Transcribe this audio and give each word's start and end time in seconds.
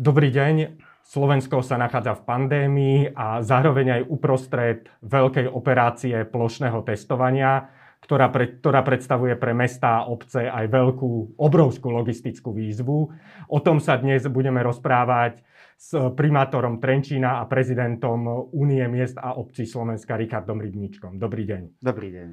Dobrý 0.00 0.32
deň. 0.32 0.80
Slovensko 1.04 1.60
sa 1.60 1.76
nachádza 1.76 2.16
v 2.16 2.24
pandémii 2.24 3.12
a 3.12 3.44
zároveň 3.44 4.00
aj 4.00 4.02
uprostred 4.08 4.88
veľkej 5.04 5.44
operácie 5.44 6.24
plošného 6.24 6.80
testovania, 6.88 7.68
ktorá, 8.00 8.32
pre, 8.32 8.64
ktorá 8.64 8.80
predstavuje 8.80 9.36
pre 9.36 9.52
mestá 9.52 10.00
a 10.00 10.08
obce 10.08 10.48
aj 10.48 10.72
veľkú, 10.72 11.36
obrovskú 11.36 11.92
logistickú 11.92 12.48
výzvu. 12.48 13.12
O 13.52 13.58
tom 13.60 13.76
sa 13.76 14.00
dnes 14.00 14.24
budeme 14.32 14.64
rozprávať 14.64 15.44
s 15.76 15.92
primátorom 15.92 16.80
Trenčína 16.80 17.36
a 17.36 17.44
prezidentom 17.44 18.48
Únie 18.56 18.88
miest 18.88 19.20
a 19.20 19.36
obcí 19.36 19.68
Slovenska 19.68 20.16
Richardom 20.16 20.64
Rybničkom. 20.64 21.20
Dobrý 21.20 21.44
deň. 21.44 21.76
Dobrý 21.76 22.08
deň. 22.08 22.28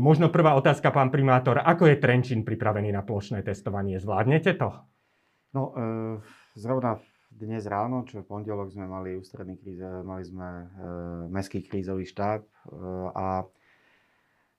Možno 0.00 0.32
prvá 0.32 0.56
otázka, 0.56 0.96
pán 0.96 1.12
primátor. 1.12 1.60
Ako 1.60 1.92
je 1.92 2.00
Trenčín 2.00 2.40
pripravený 2.40 2.88
na 2.88 3.04
plošné 3.04 3.44
testovanie? 3.44 4.00
Zvládnete 4.00 4.56
to? 4.56 4.88
No, 5.58 5.74
e, 5.74 6.22
zrovna 6.54 7.02
dnes 7.34 7.66
ráno, 7.66 8.06
čo 8.06 8.22
v 8.22 8.30
pondelok 8.30 8.70
sme 8.70 8.86
mali 8.86 9.18
ústredný 9.18 9.58
kríze, 9.58 9.82
mali 10.06 10.22
sme 10.22 10.46
e, 10.46 10.66
mestský 11.34 11.66
krízový 11.66 12.06
štáb 12.06 12.46
e, 12.46 12.48
a 13.10 13.42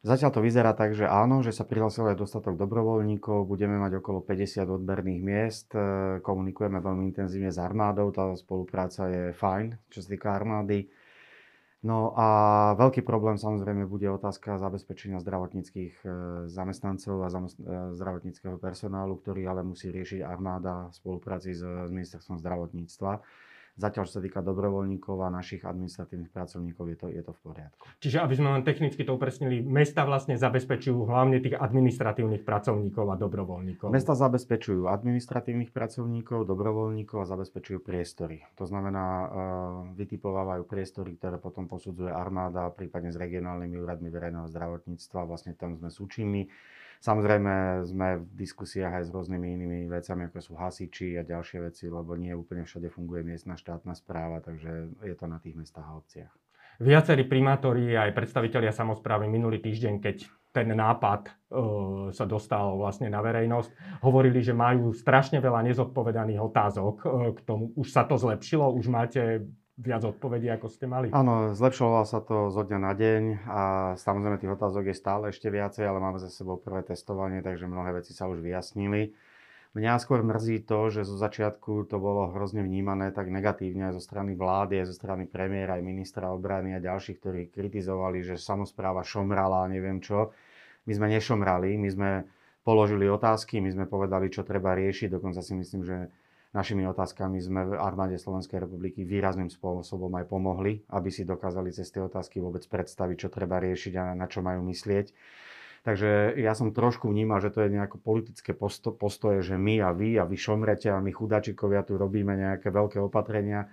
zatiaľ 0.03 0.31
to 0.35 0.43
vyzerá 0.43 0.75
tak, 0.75 0.91
že 0.99 1.07
áno, 1.07 1.39
že 1.39 1.55
sa 1.55 1.63
prihlásilo 1.63 2.11
aj 2.11 2.19
dostatok 2.19 2.59
dobrovoľníkov, 2.59 3.47
budeme 3.47 3.79
mať 3.79 4.03
okolo 4.03 4.19
50 4.27 4.67
odberných 4.67 5.21
miest, 5.23 5.71
e, 5.71 6.19
komunikujeme 6.19 6.83
veľmi 6.83 7.15
intenzívne 7.15 7.47
s 7.47 7.63
armádou, 7.63 8.11
tá 8.11 8.35
spolupráca 8.35 9.07
je 9.07 9.31
fajn, 9.31 9.79
čo 9.87 10.03
sa 10.03 10.07
týka 10.11 10.35
armády. 10.35 10.91
No 11.79 12.11
a 12.11 12.27
veľký 12.75 13.07
problém 13.07 13.39
samozrejme 13.39 13.87
bude 13.87 14.03
otázka 14.11 14.59
zabezpečenia 14.59 15.23
zdravotníckých 15.23 16.03
e, 16.03 16.07
zamestnancov 16.51 17.23
a 17.23 17.31
e, 17.31 17.39
zdravotníckého 17.95 18.59
personálu, 18.59 19.15
ktorý 19.15 19.47
ale 19.47 19.63
musí 19.63 19.87
riešiť 19.87 20.19
armáda 20.19 20.91
v 20.91 20.97
spolupráci 20.99 21.55
s 21.55 21.63
ministerstvom 21.87 22.35
zdravotníctva. 22.43 23.23
Zatiaľ, 23.79 24.03
čo 24.11 24.19
sa 24.19 24.23
týka 24.23 24.43
dobrovoľníkov 24.43 25.23
a 25.23 25.31
našich 25.31 25.63
administratívnych 25.63 26.35
pracovníkov, 26.35 26.83
je 26.91 26.97
to, 26.99 27.07
je 27.07 27.23
to 27.23 27.31
v 27.31 27.39
poriadku. 27.39 27.83
Čiže, 28.03 28.19
aby 28.19 28.33
sme 28.35 28.49
len 28.59 28.63
technicky 28.67 29.07
to 29.07 29.15
upresnili, 29.15 29.63
mesta 29.63 30.03
vlastne 30.03 30.35
zabezpečujú 30.35 31.07
hlavne 31.07 31.39
tých 31.39 31.55
administratívnych 31.55 32.43
pracovníkov 32.43 33.07
a 33.07 33.15
dobrovoľníkov. 33.15 33.87
Mesta 33.87 34.19
zabezpečujú 34.19 34.91
administratívnych 34.91 35.71
pracovníkov, 35.71 36.43
dobrovoľníkov 36.43 37.23
a 37.23 37.29
zabezpečujú 37.31 37.79
priestory. 37.79 38.43
To 38.59 38.67
znamená, 38.67 39.05
uh, 39.07 39.27
vytipovávajú 39.95 40.67
priestory, 40.67 41.15
ktoré 41.15 41.39
potom 41.39 41.71
posudzuje 41.71 42.11
armáda, 42.11 42.67
prípadne 42.75 43.15
s 43.15 43.17
regionálnymi 43.17 43.79
úradmi 43.79 44.11
verejného 44.11 44.51
zdravotníctva. 44.51 45.23
Vlastne 45.23 45.55
tam 45.55 45.79
sme 45.79 45.87
súčinní. 45.87 46.51
Samozrejme 46.99 47.87
sme 47.87 48.19
v 48.19 48.31
diskusiách 48.35 48.99
aj 48.99 49.03
s 49.07 49.13
rôznymi 49.15 49.47
inými 49.55 49.79
vecami, 49.87 50.27
ako 50.27 50.39
sú 50.43 50.53
hasiči 50.59 51.15
a 51.15 51.23
ďalšie 51.23 51.63
veci, 51.63 51.87
lebo 51.87 52.19
nie 52.19 52.35
úplne 52.35 52.67
všade 52.67 52.91
funguje 52.91 53.23
miestna 53.23 53.55
štátna 53.55 53.95
správa, 53.95 54.43
takže 54.43 54.91
je 55.07 55.15
to 55.15 55.25
na 55.31 55.39
tých 55.39 55.55
mestách 55.55 55.87
a 55.87 55.95
obciach. 55.95 56.33
Viacerí 56.79 57.27
primátori 57.27 57.95
aj 57.95 58.15
predstavitelia 58.15 58.71
samozprávy 58.71 59.27
minulý 59.27 59.59
týždeň, 59.59 59.99
keď 59.99 60.27
ten 60.51 60.71
nápad 60.71 61.27
e, 61.27 61.31
sa 62.15 62.23
dostal 62.23 62.75
vlastne 62.79 63.11
na 63.11 63.19
verejnosť, 63.19 64.01
hovorili, 64.03 64.39
že 64.39 64.55
majú 64.55 64.95
strašne 64.95 65.43
veľa 65.43 65.59
nezodpovedaných 65.71 66.39
otázok 66.39 66.95
e, 66.99 67.05
k 67.35 67.39
tomu. 67.43 67.75
Už 67.75 67.87
sa 67.91 68.07
to 68.07 68.15
zlepšilo? 68.15 68.71
Už 68.75 68.87
máte 68.87 69.43
viac 69.79 70.03
odpovedí, 70.03 70.51
ako 70.51 70.67
ste 70.67 70.85
mali? 70.91 71.07
Áno, 71.15 71.55
zlepšovalo 71.55 72.03
sa 72.03 72.19
to 72.19 72.51
zo 72.51 72.67
dňa 72.67 72.79
na 72.83 72.91
deň 72.91 73.23
a 73.47 73.61
samozrejme 73.95 74.37
tých 74.43 74.55
otázok 74.59 74.91
je 74.91 74.95
stále 74.95 75.23
ešte 75.31 75.47
viacej, 75.47 75.87
ale 75.87 76.03
máme 76.03 76.19
za 76.19 76.27
sebou 76.27 76.59
prvé 76.59 76.83
testovanie, 76.83 77.39
takže 77.39 77.71
mnohé 77.71 78.03
veci 78.03 78.11
sa 78.11 78.27
už 78.27 78.43
vyjasnili. 78.43 79.15
Mňa 79.77 80.01
skôr 80.01 80.25
mrzí 80.25 80.65
to, 80.65 80.89
že 80.89 81.05
zo 81.05 81.13
začiatku 81.15 81.85
to 81.87 82.01
bolo 82.01 82.33
hrozne 82.33 82.65
vnímané 82.65 83.13
tak 83.13 83.29
negatívne 83.29 83.93
aj 83.93 84.01
zo 84.01 84.03
strany 84.03 84.33
vlády, 84.33 84.81
aj 84.81 84.89
zo 84.89 84.95
strany 84.97 85.29
premiéra, 85.29 85.77
aj 85.77 85.85
ministra 85.85 86.33
obrany 86.33 86.73
a 86.73 86.81
ďalších, 86.81 87.21
ktorí 87.21 87.41
kritizovali, 87.53 88.25
že 88.25 88.41
samozpráva 88.41 89.05
šomrala 89.05 89.63
a 89.63 89.71
neviem 89.71 90.01
čo. 90.01 90.33
My 90.89 90.91
sme 90.97 91.07
nešomrali, 91.13 91.77
my 91.77 91.89
sme 91.93 92.09
položili 92.65 93.05
otázky, 93.05 93.61
my 93.61 93.69
sme 93.69 93.85
povedali, 93.85 94.33
čo 94.33 94.41
treba 94.41 94.73
riešiť, 94.73 95.13
dokonca 95.13 95.39
si 95.45 95.53
myslím, 95.53 95.81
že 95.85 96.09
našimi 96.53 96.81
otázkami 96.89 97.37
sme 97.37 97.61
v 97.69 97.77
armáde 97.77 98.17
Slovenskej 98.17 98.65
republiky 98.65 99.05
výrazným 99.05 99.53
spôsobom 99.53 100.09
aj 100.17 100.25
pomohli, 100.25 100.81
aby 100.89 101.09
si 101.13 101.21
dokázali 101.21 101.69
cez 101.69 101.93
tie 101.93 102.01
otázky 102.01 102.41
vôbec 102.41 102.65
predstaviť, 102.65 103.15
čo 103.15 103.29
treba 103.29 103.61
riešiť 103.61 103.93
a 104.01 104.17
na 104.17 104.25
čo 104.25 104.41
majú 104.41 104.65
myslieť. 104.65 105.13
Takže 105.79 106.35
ja 106.35 106.51
som 106.57 106.75
trošku 106.75 107.07
vnímal, 107.07 107.39
že 107.39 107.55
to 107.55 107.63
je 107.63 107.71
nejaké 107.71 108.01
politické 108.01 108.51
posto- 108.51 108.91
postoje, 108.91 109.45
že 109.45 109.55
my 109.55 109.79
a 109.79 109.95
vy 109.95 110.19
a 110.19 110.27
vy 110.27 110.35
šomrete 110.35 110.91
a 110.91 110.99
my 110.99 111.13
chudačikovia 111.13 111.87
tu 111.87 111.95
robíme 111.95 112.35
nejaké 112.35 112.67
veľké 112.67 112.99
opatrenia. 112.99 113.71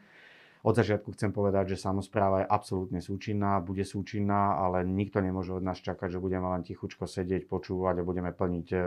Od 0.62 0.74
začiatku 0.74 1.14
chcem 1.14 1.30
povedať, 1.34 1.74
že 1.74 1.82
samozpráva 1.82 2.42
je 2.42 2.50
absolútne 2.50 2.98
súčinná, 3.02 3.58
bude 3.58 3.82
súčinná, 3.82 4.58
ale 4.58 4.86
nikto 4.86 5.18
nemôže 5.18 5.54
od 5.54 5.62
nás 5.62 5.78
čakať, 5.78 6.18
že 6.18 6.22
budeme 6.22 6.46
len 6.46 6.62
tichučko 6.62 7.06
sedieť, 7.06 7.46
počúvať 7.46 8.02
a 8.02 8.06
budeme 8.06 8.30
plniť 8.34 8.68
e, 8.74 8.78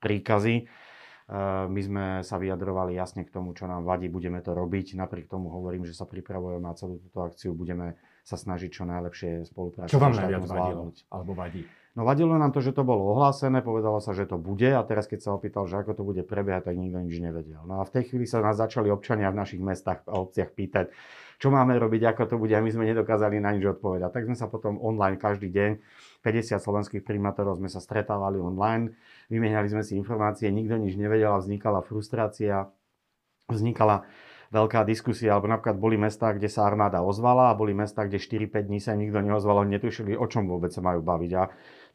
príkazy 0.00 0.54
my 1.68 1.80
sme 1.84 2.04
sa 2.24 2.40
vyjadrovali 2.40 2.96
jasne 2.96 3.20
k 3.20 3.28
tomu, 3.28 3.52
čo 3.52 3.68
nám 3.68 3.84
vadí, 3.84 4.08
budeme 4.08 4.40
to 4.40 4.56
robiť. 4.56 4.96
Napriek 4.96 5.28
tomu 5.28 5.52
hovorím, 5.52 5.84
že 5.84 5.92
sa 5.92 6.08
pripravujeme 6.08 6.64
na 6.64 6.72
celú 6.72 6.96
túto 6.96 7.20
akciu, 7.20 7.52
budeme 7.52 8.00
sa 8.24 8.40
snažiť 8.40 8.70
čo 8.72 8.88
najlepšie 8.88 9.44
spolupracovať. 9.44 9.92
Čo 9.92 10.00
vám 10.00 10.16
najviac 10.16 10.44
vadilo? 10.48 10.92
Alebo 11.12 11.32
vadí? 11.36 11.68
No 11.98 12.06
vadilo 12.06 12.38
nám 12.38 12.54
to, 12.54 12.62
že 12.62 12.70
to 12.70 12.86
bolo 12.86 13.10
ohlásené, 13.10 13.58
povedalo 13.58 13.98
sa, 13.98 14.14
že 14.14 14.22
to 14.22 14.38
bude 14.38 14.70
a 14.70 14.78
teraz 14.86 15.10
keď 15.10 15.18
sa 15.18 15.30
opýtal, 15.34 15.66
že 15.66 15.82
ako 15.82 15.98
to 15.98 16.02
bude 16.06 16.22
prebiehať, 16.22 16.70
tak 16.70 16.78
nikto 16.78 17.02
nič 17.02 17.18
nevedel. 17.18 17.58
No 17.66 17.82
a 17.82 17.82
v 17.82 17.90
tej 17.90 18.14
chvíli 18.14 18.22
sa 18.22 18.38
nás 18.38 18.54
začali 18.54 18.86
občania 18.86 19.34
v 19.34 19.42
našich 19.42 19.58
mestách 19.58 20.06
a 20.06 20.22
obciach 20.22 20.54
pýtať, 20.54 20.94
čo 21.42 21.50
máme 21.50 21.74
robiť, 21.74 22.14
ako 22.14 22.22
to 22.30 22.36
bude 22.38 22.54
a 22.54 22.62
my 22.62 22.70
sme 22.70 22.86
nedokázali 22.94 23.42
na 23.42 23.50
nič 23.50 23.66
odpovedať. 23.74 24.14
Tak 24.14 24.30
sme 24.30 24.38
sa 24.38 24.46
potom 24.46 24.78
online 24.78 25.18
každý 25.18 25.50
deň, 25.50 25.70
50 26.22 26.62
slovenských 26.62 27.02
primátorov 27.02 27.58
sme 27.58 27.66
sa 27.66 27.82
stretávali 27.82 28.38
online, 28.38 28.94
vymieniali 29.26 29.66
sme 29.66 29.82
si 29.82 29.98
informácie, 29.98 30.54
nikto 30.54 30.78
nič 30.78 30.94
nevedel 30.94 31.34
a 31.34 31.42
vznikala 31.42 31.82
frustrácia, 31.82 32.70
vznikala 33.50 34.06
veľká 34.54 34.86
diskusia, 34.86 35.34
alebo 35.34 35.50
napríklad 35.50 35.76
boli 35.76 35.98
mesta, 36.00 36.30
kde 36.30 36.46
sa 36.46 36.64
armáda 36.64 37.02
ozvala 37.02 37.52
a 37.52 37.58
boli 37.58 37.74
mesta, 37.74 38.06
kde 38.06 38.22
4-5 38.22 38.70
dní 38.70 38.78
sa 38.78 38.94
nikto 38.94 39.18
neozval, 39.20 39.66
oni 39.66 39.76
netušili, 39.76 40.14
o 40.14 40.24
čom 40.30 40.48
vôbec 40.48 40.72
sa 40.72 40.80
majú 40.80 41.04
baviť. 41.04 41.32
A 41.36 41.42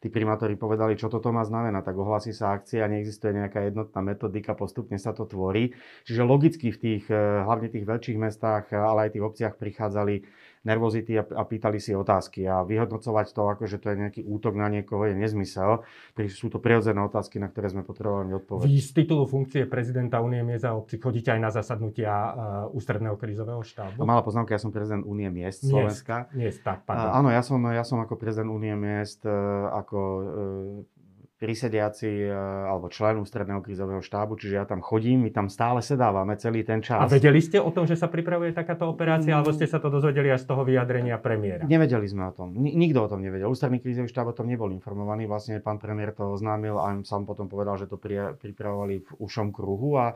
tí 0.04 0.12
primátori 0.12 0.52
povedali, 0.52 1.00
čo 1.00 1.08
toto 1.08 1.32
má 1.32 1.40
znamená, 1.48 1.80
tak 1.80 1.96
ohlasí 1.96 2.36
sa 2.36 2.52
akcia, 2.52 2.84
neexistuje 2.92 3.40
nejaká 3.40 3.64
jednotná 3.72 4.04
metodika, 4.04 4.52
postupne 4.52 5.00
sa 5.00 5.16
to 5.16 5.24
tvorí. 5.24 5.72
Čiže 6.04 6.20
logicky 6.28 6.68
v 6.68 6.76
tých, 6.76 7.04
eh, 7.08 7.16
hlavne 7.16 7.72
tých 7.72 7.88
väčších 7.88 8.20
mestách, 8.20 8.68
ale 8.76 9.08
aj 9.08 9.16
tých 9.16 9.24
obciach 9.24 9.54
prichádzali 9.56 10.28
nervozity 10.64 11.20
a, 11.20 11.22
a 11.22 11.44
pýtali 11.44 11.76
si 11.78 11.92
otázky. 11.92 12.48
A 12.48 12.64
vyhodnocovať 12.64 13.36
to, 13.36 13.42
ako 13.46 13.64
že 13.68 13.76
to 13.78 13.92
je 13.92 13.96
nejaký 14.00 14.20
útok 14.24 14.56
na 14.56 14.72
niekoho, 14.72 15.04
je 15.04 15.14
nezmysel. 15.14 15.84
Takže 16.16 16.32
sú 16.32 16.48
to 16.48 16.58
prirodzené 16.58 16.98
otázky, 17.04 17.36
na 17.36 17.52
ktoré 17.52 17.68
sme 17.68 17.84
potrebovali 17.84 18.32
odpovedať. 18.32 18.66
Vy 18.66 18.80
z 18.80 18.90
titulu 18.96 19.28
funkcie 19.28 19.68
prezidenta 19.68 20.24
Únie 20.24 20.40
miest 20.40 20.64
a 20.64 20.72
obci 20.72 20.96
chodíte 20.96 21.30
aj 21.30 21.40
na 21.40 21.50
zasadnutia 21.52 22.10
uh, 22.10 22.32
ústredného 22.72 23.20
krízového 23.20 23.60
štábu? 23.60 24.00
No, 24.00 24.08
malá 24.08 24.24
poznámka, 24.24 24.56
ja 24.56 24.60
som 24.60 24.72
prezident 24.72 25.04
Únie 25.04 25.28
miest 25.28 25.68
Slovenska. 25.68 26.32
Miest, 26.32 26.64
tak, 26.64 26.88
pardon. 26.88 27.12
Uh, 27.12 27.18
áno, 27.20 27.28
ja 27.28 27.44
som, 27.44 27.60
ja 27.68 27.84
som 27.84 28.00
ako 28.00 28.16
prezident 28.16 28.48
Únie 28.48 28.72
miest, 28.72 29.20
uh, 29.28 29.68
ako 29.76 29.98
uh, 30.00 30.93
prísediaci 31.34 32.30
e, 32.30 32.32
alebo 32.70 32.86
člen 32.86 33.18
ústredného 33.18 33.58
krízového 33.58 33.98
štábu, 33.98 34.38
čiže 34.38 34.54
ja 34.62 34.64
tam 34.64 34.78
chodím, 34.78 35.26
my 35.26 35.30
tam 35.34 35.46
stále 35.50 35.82
sedávame 35.82 36.38
celý 36.38 36.62
ten 36.62 36.78
čas. 36.78 37.02
A 37.02 37.10
vedeli 37.10 37.42
ste 37.42 37.58
o 37.58 37.74
tom, 37.74 37.90
že 37.90 37.98
sa 37.98 38.06
pripravuje 38.06 38.54
takáto 38.54 38.86
operácia, 38.86 39.34
alebo 39.34 39.50
ste 39.50 39.66
sa 39.66 39.82
to 39.82 39.90
dozvedeli 39.90 40.30
až 40.30 40.46
z 40.46 40.54
toho 40.54 40.62
vyjadrenia 40.62 41.18
premiéra? 41.18 41.66
Nevedeli 41.66 42.06
sme 42.06 42.30
o 42.30 42.32
tom. 42.32 42.54
Nikto 42.54 43.04
o 43.04 43.08
tom 43.10 43.20
nevedel. 43.20 43.50
Ústredný 43.50 43.82
krízový 43.82 44.06
štáb 44.06 44.30
o 44.30 44.34
tom 44.36 44.46
nebol 44.46 44.70
informovaný. 44.70 45.26
Vlastne 45.26 45.58
pán 45.58 45.82
premiér 45.82 46.14
to 46.14 46.30
oznámil 46.30 46.78
a 46.78 46.94
sám 47.02 47.26
potom 47.26 47.50
povedal, 47.50 47.76
že 47.76 47.90
to 47.90 47.98
pripravovali 48.38 49.02
v 49.02 49.10
ušom 49.18 49.50
kruhu 49.50 49.98
a 49.98 50.14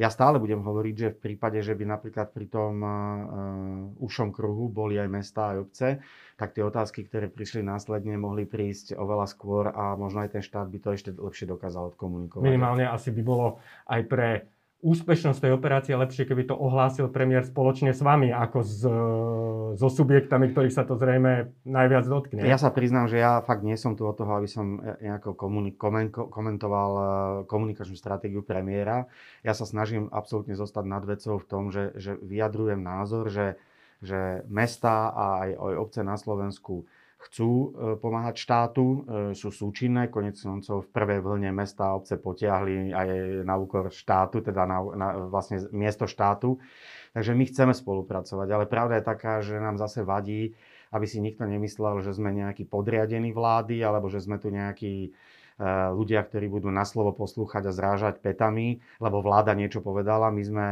ja 0.00 0.08
stále 0.08 0.40
budem 0.40 0.64
hovoriť, 0.64 0.94
že 0.96 1.08
v 1.12 1.18
prípade, 1.20 1.60
že 1.60 1.76
by 1.76 1.84
napríklad 1.84 2.32
pri 2.32 2.48
tom 2.48 2.80
uh, 2.80 2.90
ušom 4.00 4.32
kruhu 4.32 4.72
boli 4.72 4.96
aj 4.96 5.08
mesta, 5.12 5.52
aj 5.52 5.58
obce, 5.60 5.88
tak 6.40 6.56
tie 6.56 6.64
otázky, 6.64 7.04
ktoré 7.04 7.28
prišli 7.28 7.60
následne, 7.60 8.16
mohli 8.16 8.48
prísť 8.48 8.96
oveľa 8.96 9.28
skôr 9.28 9.68
a 9.68 9.92
možno 10.00 10.24
aj 10.24 10.40
ten 10.40 10.42
štát 10.42 10.72
by 10.72 10.78
to 10.80 10.96
ešte 10.96 11.10
lepšie 11.12 11.44
dokázal 11.44 11.92
odkomunikovať. 11.92 12.48
Minimálne 12.48 12.88
asi 12.88 13.12
by 13.12 13.20
bolo 13.20 13.60
aj 13.92 14.00
pre 14.08 14.48
úspešnosť 14.80 15.44
tej 15.44 15.52
operácie 15.52 15.92
lepšie, 15.92 16.24
keby 16.24 16.48
to 16.48 16.56
ohlásil 16.56 17.12
premiér 17.12 17.44
spoločne 17.44 17.92
s 17.92 18.00
vami, 18.00 18.32
ako 18.32 18.58
s, 18.64 18.80
so 19.76 19.88
subjektami, 19.92 20.50
ktorých 20.50 20.72
sa 20.72 20.88
to 20.88 20.96
zrejme 20.96 21.52
najviac 21.68 22.04
dotkne. 22.08 22.40
Ja 22.48 22.56
sa 22.56 22.72
priznám, 22.72 23.12
že 23.12 23.20
ja 23.20 23.44
fakt 23.44 23.60
nie 23.60 23.76
som 23.76 23.92
tu 23.92 24.08
od 24.08 24.16
toho, 24.16 24.32
aby 24.40 24.48
som 24.48 24.80
nejako 24.80 25.36
komunik- 25.36 25.76
komentoval 26.16 26.90
eh, 26.96 27.04
komunikačnú 27.44 27.94
stratégiu 27.94 28.40
premiéra. 28.40 29.04
Ja 29.44 29.52
sa 29.52 29.68
snažím 29.68 30.08
absolútne 30.08 30.56
zostať 30.56 30.84
nad 30.88 31.04
vecou 31.04 31.36
v 31.36 31.46
tom, 31.46 31.68
že, 31.68 31.92
že 32.00 32.16
vyjadrujem 32.16 32.80
názor, 32.80 33.28
že, 33.28 33.60
že 34.00 34.48
mesta 34.48 35.12
a 35.12 35.24
aj, 35.44 35.50
aj 35.60 35.74
obce 35.76 36.00
na 36.00 36.16
Slovensku 36.16 36.88
chcú 37.20 37.50
e, 37.52 37.66
pomáhať 38.00 38.40
štátu, 38.40 38.84
e, 38.84 38.98
sú 39.36 39.52
súčinné, 39.52 40.08
konec 40.08 40.40
koncov 40.40 40.88
v 40.88 40.92
prvej 40.92 41.20
vlne 41.20 41.52
mesta 41.52 41.92
a 41.92 41.96
obce 42.00 42.16
potiahli 42.16 42.96
aj 42.96 43.08
na 43.44 43.54
úkor 43.60 43.92
štátu, 43.92 44.40
teda 44.40 44.64
na, 44.64 44.78
na 44.96 45.08
vlastne 45.28 45.60
miesto 45.68 46.08
štátu. 46.08 46.56
Takže 47.12 47.36
my 47.36 47.44
chceme 47.44 47.74
spolupracovať, 47.76 48.48
ale 48.48 48.64
pravda 48.64 48.98
je 48.98 49.04
taká, 49.04 49.44
že 49.44 49.60
nám 49.60 49.76
zase 49.76 50.00
vadí, 50.00 50.56
aby 50.96 51.04
si 51.04 51.20
nikto 51.20 51.44
nemyslel, 51.44 52.00
že 52.00 52.16
sme 52.16 52.32
nejakí 52.32 52.64
podriadení 52.64 53.36
vlády, 53.36 53.84
alebo 53.84 54.08
že 54.08 54.24
sme 54.24 54.40
tu 54.40 54.48
nejakí 54.48 54.94
e, 55.04 55.10
ľudia, 55.92 56.24
ktorí 56.24 56.48
budú 56.48 56.72
na 56.72 56.88
slovo 56.88 57.12
poslúchať 57.12 57.68
a 57.68 57.76
zrážať 57.76 58.24
petami, 58.24 58.80
lebo 58.96 59.20
vláda 59.20 59.52
niečo 59.52 59.84
povedala. 59.84 60.32
My 60.32 60.42
sme 60.42 60.66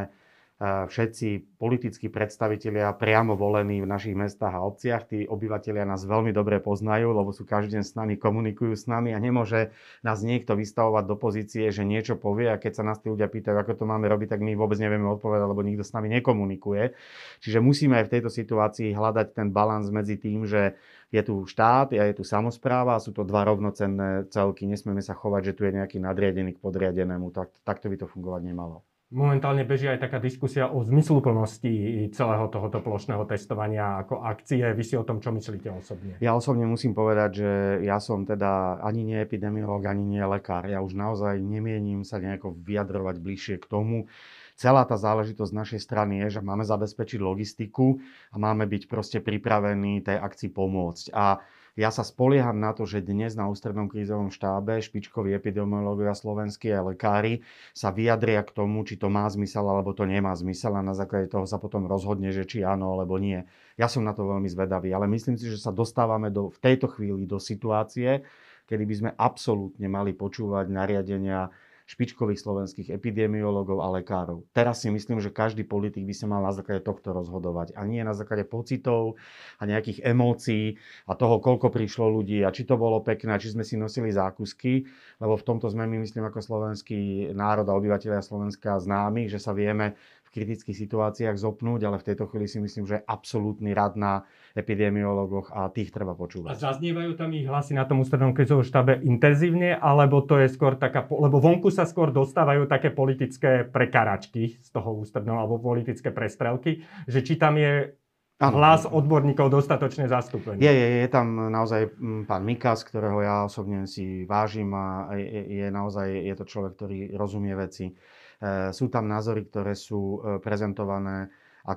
všetci 0.58 1.55
politickí 1.55 2.10
predstavitelia 2.10 2.90
priamo 2.99 3.38
volení 3.38 3.78
v 3.78 3.87
našich 3.87 4.19
mestách 4.19 4.58
a 4.58 4.66
obciach. 4.66 5.06
Tí 5.06 5.22
obyvateľia 5.22 5.87
nás 5.87 6.02
veľmi 6.02 6.34
dobre 6.34 6.58
poznajú, 6.58 7.14
lebo 7.14 7.31
sú 7.31 7.46
každý 7.46 7.78
deň 7.78 7.84
s 7.87 7.94
nami, 7.94 8.19
komunikujú 8.19 8.75
s 8.75 8.90
nami 8.90 9.14
a 9.14 9.22
nemôže 9.22 9.70
nás 10.02 10.19
niekto 10.26 10.58
vystavovať 10.58 11.05
do 11.06 11.14
pozície, 11.14 11.70
že 11.70 11.87
niečo 11.87 12.19
povie 12.19 12.50
a 12.50 12.58
keď 12.58 12.72
sa 12.75 12.82
nás 12.82 12.99
tí 12.99 13.06
ľudia 13.06 13.31
pýtajú, 13.31 13.55
ako 13.55 13.78
to 13.78 13.84
máme 13.87 14.10
robiť, 14.10 14.34
tak 14.34 14.43
my 14.43 14.58
vôbec 14.58 14.82
nevieme 14.82 15.06
odpovedať, 15.06 15.46
lebo 15.46 15.62
nikto 15.62 15.87
s 15.87 15.94
nami 15.94 16.10
nekomunikuje. 16.19 16.90
Čiže 17.38 17.62
musíme 17.62 17.94
aj 18.02 18.11
v 18.11 18.12
tejto 18.19 18.31
situácii 18.34 18.99
hľadať 18.99 19.38
ten 19.38 19.54
balans 19.54 19.87
medzi 19.94 20.19
tým, 20.19 20.43
že 20.43 20.75
je 21.14 21.22
tu 21.22 21.46
štát 21.46 21.94
a 21.94 22.02
je 22.02 22.19
tu 22.19 22.26
samozpráva 22.26 22.99
a 22.99 23.00
sú 23.00 23.14
to 23.14 23.22
dva 23.22 23.46
rovnocenné 23.46 24.26
celky. 24.34 24.66
Nesmieme 24.66 25.06
sa 25.06 25.14
chovať, 25.14 25.54
že 25.54 25.56
tu 25.56 25.62
je 25.70 25.78
nejaký 25.78 26.02
nadriadený 26.02 26.58
k 26.58 26.62
podriadenému. 26.66 27.31
Tak, 27.31 27.62
takto 27.62 27.87
by 27.87 27.96
to 27.96 28.11
fungovať 28.11 28.43
nemalo. 28.43 28.82
Momentálne 29.08 29.64
beží 29.64 29.88
aj 29.88 30.05
taká 30.05 30.20
diskusia 30.20 30.69
o 30.69 30.84
zmysluplnosti 30.84 32.12
celého 32.12 32.44
tohoto 32.52 32.84
plošného 32.84 33.25
testovania 33.25 34.05
ako 34.05 34.20
akcie. 34.20 34.60
Vy 34.76 34.84
si 34.84 35.00
o 35.00 35.05
tom 35.06 35.25
čo 35.25 35.32
myslíte 35.32 35.72
osobne? 35.72 36.20
Ja 36.20 36.37
osobne 36.37 36.69
musím 36.69 36.93
povedať, 36.93 37.40
že 37.40 37.50
ja 37.88 38.05
som 38.05 38.28
teda 38.28 38.84
ani 38.84 39.08
nie 39.08 39.16
epidemiolog, 39.16 39.81
ani 39.88 40.05
nie 40.05 40.20
lekár. 40.20 40.69
Ja 40.69 40.84
už 40.84 40.93
naozaj 40.93 41.40
nemienim 41.40 42.05
sa 42.05 42.20
nejako 42.20 42.52
vyjadrovať 42.60 43.16
bližšie 43.25 43.56
k 43.64 43.70
tomu. 43.72 44.12
Celá 44.60 44.84
tá 44.84 45.00
záležitosť 45.00 45.56
z 45.56 45.56
našej 45.56 45.81
strany 45.81 46.28
je, 46.28 46.37
že 46.37 46.40
máme 46.44 46.69
zabezpečiť 46.69 47.16
logistiku 47.16 48.04
a 48.28 48.37
máme 48.37 48.69
byť 48.69 48.93
proste 48.93 49.25
pripravení 49.25 50.04
tej 50.04 50.20
akcii 50.20 50.52
pomôcť. 50.52 51.16
A 51.16 51.40
ja 51.74 51.92
sa 51.92 52.06
spolieham 52.06 52.56
na 52.56 52.72
to, 52.72 52.88
že 52.88 53.04
dnes 53.04 53.36
na 53.36 53.50
ústrednom 53.50 53.90
krízovom 53.90 54.32
štábe 54.32 54.80
špičkoví 54.80 55.34
epidemiológovia 55.36 56.16
slovenskí 56.16 56.72
a 56.72 56.86
lekári 56.86 57.44
sa 57.76 57.92
vyjadria 57.92 58.46
k 58.46 58.54
tomu, 58.54 58.86
či 58.86 58.96
to 58.96 59.12
má 59.12 59.28
zmysel 59.28 59.66
alebo 59.66 59.92
to 59.92 60.08
nemá 60.08 60.32
zmysel 60.32 60.78
a 60.78 60.82
na 60.82 60.96
základe 60.96 61.28
toho 61.28 61.44
sa 61.44 61.60
potom 61.60 61.84
rozhodne, 61.84 62.32
že 62.32 62.48
či 62.48 62.64
áno 62.64 62.94
alebo 62.96 63.20
nie. 63.20 63.44
Ja 63.76 63.90
som 63.90 64.06
na 64.06 64.16
to 64.16 64.24
veľmi 64.24 64.48
zvedavý, 64.48 64.94
ale 64.94 65.10
myslím 65.10 65.36
si, 65.36 65.50
že 65.50 65.60
sa 65.60 65.74
dostávame 65.74 66.32
do, 66.32 66.48
v 66.48 66.58
tejto 66.62 66.88
chvíli 66.88 67.28
do 67.28 67.36
situácie, 67.42 68.24
kedy 68.68 68.84
by 68.84 68.94
sme 68.94 69.10
absolútne 69.16 69.88
mali 69.88 70.12
počúvať 70.12 70.68
nariadenia 70.68 71.48
špičkových 71.88 72.37
slovenských 72.37 72.93
epidemiológov 72.93 73.81
a 73.81 73.88
lekárov. 73.96 74.44
Teraz 74.52 74.85
si 74.85 74.93
myslím, 74.93 75.25
že 75.25 75.32
každý 75.32 75.64
politik 75.64 76.05
by 76.05 76.12
sa 76.12 76.29
mal 76.29 76.44
na 76.44 76.52
základe 76.52 76.85
tohto 76.85 77.17
rozhodovať 77.17 77.73
a 77.73 77.88
nie 77.88 78.05
na 78.05 78.12
základe 78.12 78.44
pocitov 78.44 79.17
a 79.56 79.64
nejakých 79.64 80.05
emócií 80.05 80.76
a 81.08 81.17
toho, 81.17 81.40
koľko 81.40 81.73
prišlo 81.73 82.12
ľudí 82.12 82.44
a 82.44 82.52
či 82.52 82.69
to 82.69 82.76
bolo 82.76 83.00
pekné, 83.00 83.40
či 83.40 83.56
sme 83.56 83.64
si 83.64 83.81
nosili 83.81 84.12
zákusky, 84.12 84.85
lebo 85.17 85.40
v 85.40 85.46
tomto 85.49 85.73
sme 85.73 85.88
my, 85.88 86.05
myslím, 86.05 86.29
ako 86.29 86.44
slovenský 86.44 87.32
národ 87.32 87.64
a 87.64 87.76
obyvateľia 87.81 88.20
Slovenska 88.20 88.76
známi, 88.76 89.32
že 89.32 89.40
sa 89.40 89.56
vieme 89.56 89.96
v 90.28 90.44
kritických 90.44 90.76
situáciách 90.76 91.40
zopnúť, 91.40 91.88
ale 91.88 91.96
v 91.96 92.12
tejto 92.12 92.28
chvíli 92.28 92.44
si 92.44 92.60
myslím, 92.60 92.84
že 92.84 93.00
absolútny 93.00 93.72
rad 93.72 93.96
na 93.96 94.28
epidemiologoch 94.52 95.48
a 95.56 95.72
tých 95.72 95.88
treba 95.88 96.12
počúvať. 96.12 96.52
A 96.52 96.60
zaznievajú 96.60 97.16
tam 97.16 97.32
ich 97.32 97.48
hlasy 97.48 97.72
na 97.72 97.88
tom 97.88 98.04
ústrednom 98.04 98.36
krizovom 98.36 98.60
štábe 98.60 99.00
intenzívne, 99.00 99.72
alebo 99.72 100.20
to 100.20 100.36
je 100.36 100.52
skôr 100.52 100.76
taká, 100.76 101.08
lebo 101.08 101.40
vonku 101.40 101.72
sa 101.72 101.88
skôr 101.88 102.12
dostávajú 102.12 102.69
také 102.69 102.92
politické 102.92 103.64
prekaračky 103.64 104.60
z 104.60 104.69
toho 104.69 105.00
ústredného, 105.00 105.40
alebo 105.40 105.56
politické 105.56 106.12
prestrelky, 106.12 106.84
že 107.08 107.25
či 107.25 107.40
tam 107.40 107.56
je 107.56 107.96
Ano. 108.38 108.62
hlas 108.62 108.86
odborníkov 108.86 109.50
dostatočne 109.50 110.06
zastúpený. 110.06 110.62
Je, 110.62 110.70
je, 110.70 110.88
je 111.02 111.08
tam 111.10 111.50
naozaj 111.50 111.90
mm, 111.90 112.30
pán 112.30 112.46
Mikas, 112.46 112.86
ktorého 112.86 113.19
ja 113.19 113.36
osobne 113.42 113.82
si 113.90 114.22
vážim 114.30 114.70
a 114.78 115.10
je, 115.19 115.58
je 115.58 115.66
naozaj 115.75 116.06
je 116.06 116.34
to 116.38 116.44
človek, 116.46 116.78
ktorý 116.78 117.19
rozumie 117.19 117.50
veci. 117.58 117.98
Eh, 118.38 118.70
sú 118.70 118.87
tam 118.87 119.11
názory, 119.11 119.50
ktoré 119.50 119.75
sú 119.75 120.23
eh, 120.23 120.38
prezentované 120.38 121.26
eh, 121.26 121.75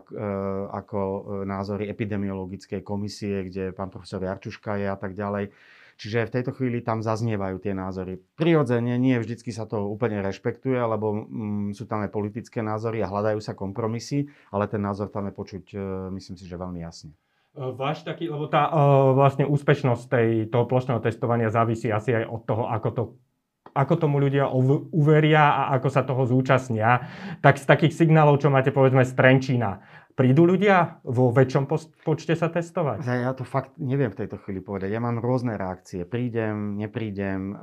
ako 0.69 0.99
názory 1.41 1.89
epidemiologickej 1.89 2.85
komisie, 2.85 3.49
kde 3.49 3.73
pán 3.73 3.89
profesor 3.89 4.21
Jarčuška 4.21 4.77
je 4.77 4.85
a 4.85 4.93
tak 4.93 5.17
ďalej. 5.17 5.49
Čiže 5.97 6.29
v 6.29 6.33
tejto 6.33 6.51
chvíli 6.53 6.81
tam 6.81 7.01
zaznievajú 7.01 7.61
tie 7.61 7.73
názory. 7.77 8.17
Prirodzene 8.37 8.97
nie 8.97 9.17
vždycky 9.21 9.53
sa 9.53 9.69
to 9.69 9.85
úplne 9.85 10.21
rešpektuje, 10.21 10.77
lebo 10.77 11.29
mm, 11.29 11.77
sú 11.77 11.85
tam 11.85 12.01
aj 12.05 12.13
politické 12.13 12.61
názory 12.65 13.05
a 13.05 13.09
hľadajú 13.09 13.37
sa 13.41 13.57
kompromisy, 13.57 14.29
ale 14.49 14.65
ten 14.65 14.81
názor 14.81 15.13
tam 15.13 15.29
je 15.29 15.33
počuť, 15.33 15.63
myslím 16.09 16.37
si, 16.41 16.45
že 16.49 16.57
veľmi 16.57 16.81
jasne. 16.81 17.13
Váš 17.53 18.01
taký, 18.01 18.33
lebo 18.33 18.49
tá 18.49 18.71
vlastne 19.13 19.45
úspešnosť 19.45 20.03
tej, 20.09 20.29
toho 20.49 20.65
plošného 20.65 21.03
testovania 21.05 21.53
závisí 21.53 21.93
asi 21.93 22.17
aj 22.17 22.25
od 22.33 22.41
toho, 22.49 22.63
ako 22.65 22.89
to 22.89 23.03
ako 23.71 23.93
tomu 24.07 24.19
ľudia 24.19 24.51
uveria 24.91 25.43
a 25.51 25.61
ako 25.79 25.87
sa 25.87 26.03
toho 26.03 26.27
zúčastnia, 26.27 27.07
tak 27.39 27.57
z 27.57 27.65
takých 27.65 27.93
signálov, 27.95 28.43
čo 28.43 28.51
máte 28.51 28.75
povedzme 28.75 29.07
z 29.07 29.13
Trenčína, 29.15 29.79
prídu 30.13 30.43
ľudia 30.45 31.01
vo 31.07 31.31
väčšom 31.31 31.65
počte 32.03 32.35
sa 32.35 32.51
testovať? 32.51 33.07
Ja 33.07 33.31
to 33.33 33.47
fakt 33.47 33.73
neviem 33.79 34.11
v 34.11 34.23
tejto 34.23 34.37
chvíli 34.43 34.61
povedať. 34.61 34.91
Ja 34.91 35.01
mám 35.01 35.17
rôzne 35.17 35.55
reakcie. 35.55 36.03
Prídem, 36.05 36.77
neprídem. 36.77 37.55
Eh, 37.55 37.57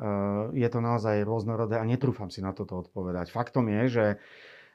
je 0.59 0.69
to 0.73 0.83
naozaj 0.83 1.23
rôznorodé 1.23 1.79
a 1.79 1.85
netrúfam 1.85 2.33
si 2.33 2.43
na 2.43 2.57
toto 2.57 2.83
odpovedať. 2.83 3.31
Faktom 3.31 3.69
je, 3.69 3.83
že 3.89 4.05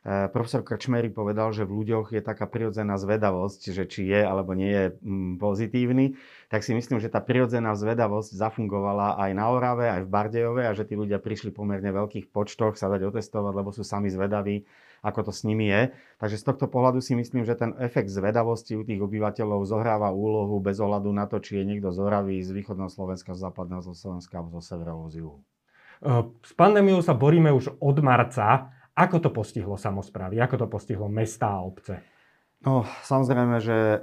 profesor 0.04 0.68
Krčmery 0.68 1.08
povedal, 1.08 1.56
že 1.56 1.64
v 1.64 1.80
ľuďoch 1.80 2.12
je 2.12 2.20
taká 2.20 2.44
prirodzená 2.44 3.00
zvedavosť, 3.00 3.72
že 3.72 3.84
či 3.88 4.12
je 4.12 4.20
alebo 4.20 4.52
nie 4.52 4.68
je 4.68 4.86
mm, 5.00 5.40
pozitívny, 5.40 6.20
tak 6.52 6.68
si 6.68 6.76
myslím, 6.76 7.00
že 7.00 7.08
tá 7.08 7.24
prirodzená 7.24 7.72
zvedavosť 7.72 8.36
zafungovala 8.36 9.16
aj 9.16 9.32
na 9.32 9.46
Orave, 9.48 9.88
aj 9.88 10.04
v 10.04 10.12
Bardejove 10.12 10.68
a 10.68 10.76
že 10.76 10.84
tí 10.84 11.00
ľudia 11.00 11.24
prišli 11.24 11.56
pomerne 11.56 11.88
veľkých 11.88 12.36
počtoch 12.36 12.76
sa 12.76 12.92
dať 12.92 13.16
otestovať, 13.16 13.54
lebo 13.56 13.72
sú 13.72 13.88
sami 13.88 14.12
zvedaví, 14.12 14.68
ako 15.08 15.28
to 15.28 15.32
s 15.32 15.48
nimi 15.48 15.72
je. 15.72 15.96
Takže 16.20 16.36
z 16.36 16.48
tohto 16.52 16.68
pohľadu 16.68 17.00
si 17.00 17.16
myslím, 17.16 17.48
že 17.48 17.56
ten 17.56 17.72
efekt 17.80 18.12
zvedavosti 18.12 18.76
u 18.76 18.84
tých 18.84 19.00
obyvateľov 19.00 19.64
zohráva 19.64 20.12
úlohu 20.12 20.60
bez 20.60 20.84
ohľadu 20.84 21.16
na 21.16 21.32
to, 21.32 21.40
či 21.40 21.60
je 21.60 21.68
niekto 21.68 21.96
z 21.96 22.04
Oravy, 22.04 22.44
z 22.44 22.52
východného 22.52 22.92
Slovenska, 22.92 23.32
z 23.32 23.48
západného 23.48 23.80
Slovenska 23.80 24.44
zo 24.52 24.60
severového 24.60 25.08
z 25.08 25.16
juhu. 25.24 25.40
Eh, 26.04 26.24
s 26.44 26.52
pandémiou 26.52 27.00
sa 27.00 27.16
boríme 27.16 27.56
už 27.56 27.80
od 27.80 27.98
marca. 28.04 28.68
Ako 28.94 29.18
to 29.18 29.34
postihlo 29.34 29.74
samozprávy? 29.74 30.38
Ako 30.38 30.62
to 30.62 30.68
postihlo 30.70 31.10
mesta 31.10 31.50
a 31.50 31.66
obce? 31.66 31.98
No, 32.64 32.88
samozrejme, 33.04 33.60
že 33.60 33.76
e, 33.76 34.00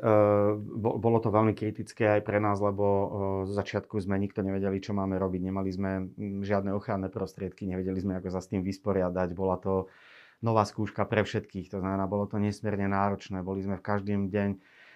bolo 0.77 1.17
to 1.17 1.33
veľmi 1.33 1.57
kritické 1.57 2.21
aj 2.21 2.23
pre 2.29 2.45
nás, 2.45 2.61
lebo 2.61 2.85
e, 2.85 3.07
začiatku 3.49 3.97
sme 4.05 4.21
nikto 4.21 4.45
nevedeli, 4.45 4.77
čo 4.85 4.93
máme 4.93 5.17
robiť. 5.17 5.41
Nemali 5.49 5.71
sme 5.73 5.91
žiadne 6.45 6.77
ochranné 6.77 7.09
prostriedky, 7.09 7.65
nevedeli 7.65 7.97
sme, 8.05 8.21
ako 8.21 8.29
sa 8.29 8.45
s 8.45 8.53
tým 8.53 8.61
vysporiadať. 8.61 9.33
Bola 9.33 9.57
to 9.57 9.89
nová 10.45 10.69
skúška 10.69 11.09
pre 11.09 11.25
všetkých, 11.25 11.73
to 11.73 11.81
znamená, 11.81 12.05
bolo 12.05 12.29
to 12.29 12.37
nesmierne 12.37 12.93
náročné. 12.93 13.41
Boli 13.41 13.65
sme 13.65 13.81
v 13.81 13.87
každý 13.87 14.13
deň 14.29 14.51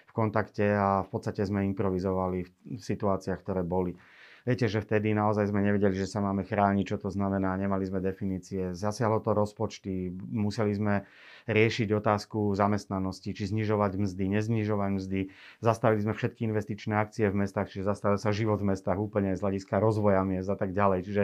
v 0.05 0.11
kontakte 0.13 0.65
a 0.69 1.01
v 1.01 1.09
podstate 1.09 1.41
sme 1.41 1.65
improvizovali 1.65 2.45
v 2.45 2.81
situáciách, 2.81 3.41
ktoré 3.41 3.65
boli. 3.65 3.97
Viete, 4.45 4.69
že 4.69 4.77
vtedy 4.77 5.17
naozaj 5.17 5.49
sme 5.49 5.65
nevedeli, 5.65 5.97
že 5.97 6.05
sa 6.05 6.21
máme 6.21 6.45
chrániť, 6.45 6.85
čo 6.85 6.97
to 7.01 7.09
znamená, 7.09 7.57
nemali 7.57 7.81
sme 7.81 7.97
definície. 7.97 8.77
Zasiahlo 8.77 9.17
to 9.17 9.33
rozpočty, 9.33 10.13
museli 10.13 10.69
sme 10.77 11.09
riešiť 11.49 11.89
otázku 11.89 12.53
zamestnanosti, 12.53 13.33
či 13.33 13.49
znižovať 13.49 13.97
mzdy, 13.97 14.25
neznižovať 14.37 14.89
mzdy. 15.01 15.21
Zastavili 15.65 16.05
sme 16.05 16.13
všetky 16.13 16.45
investičné 16.45 16.93
akcie 16.93 17.25
v 17.33 17.41
mestách, 17.41 17.73
čiže 17.73 17.89
zastavil 17.89 18.21
sa 18.21 18.29
život 18.29 18.61
v 18.61 18.77
mestách 18.77 19.01
úplne 19.01 19.33
z 19.33 19.41
hľadiska 19.41 19.81
rozvoja 19.81 20.21
miest 20.21 20.49
a 20.53 20.57
tak 20.57 20.77
ďalej. 20.77 21.09
Čiže 21.09 21.23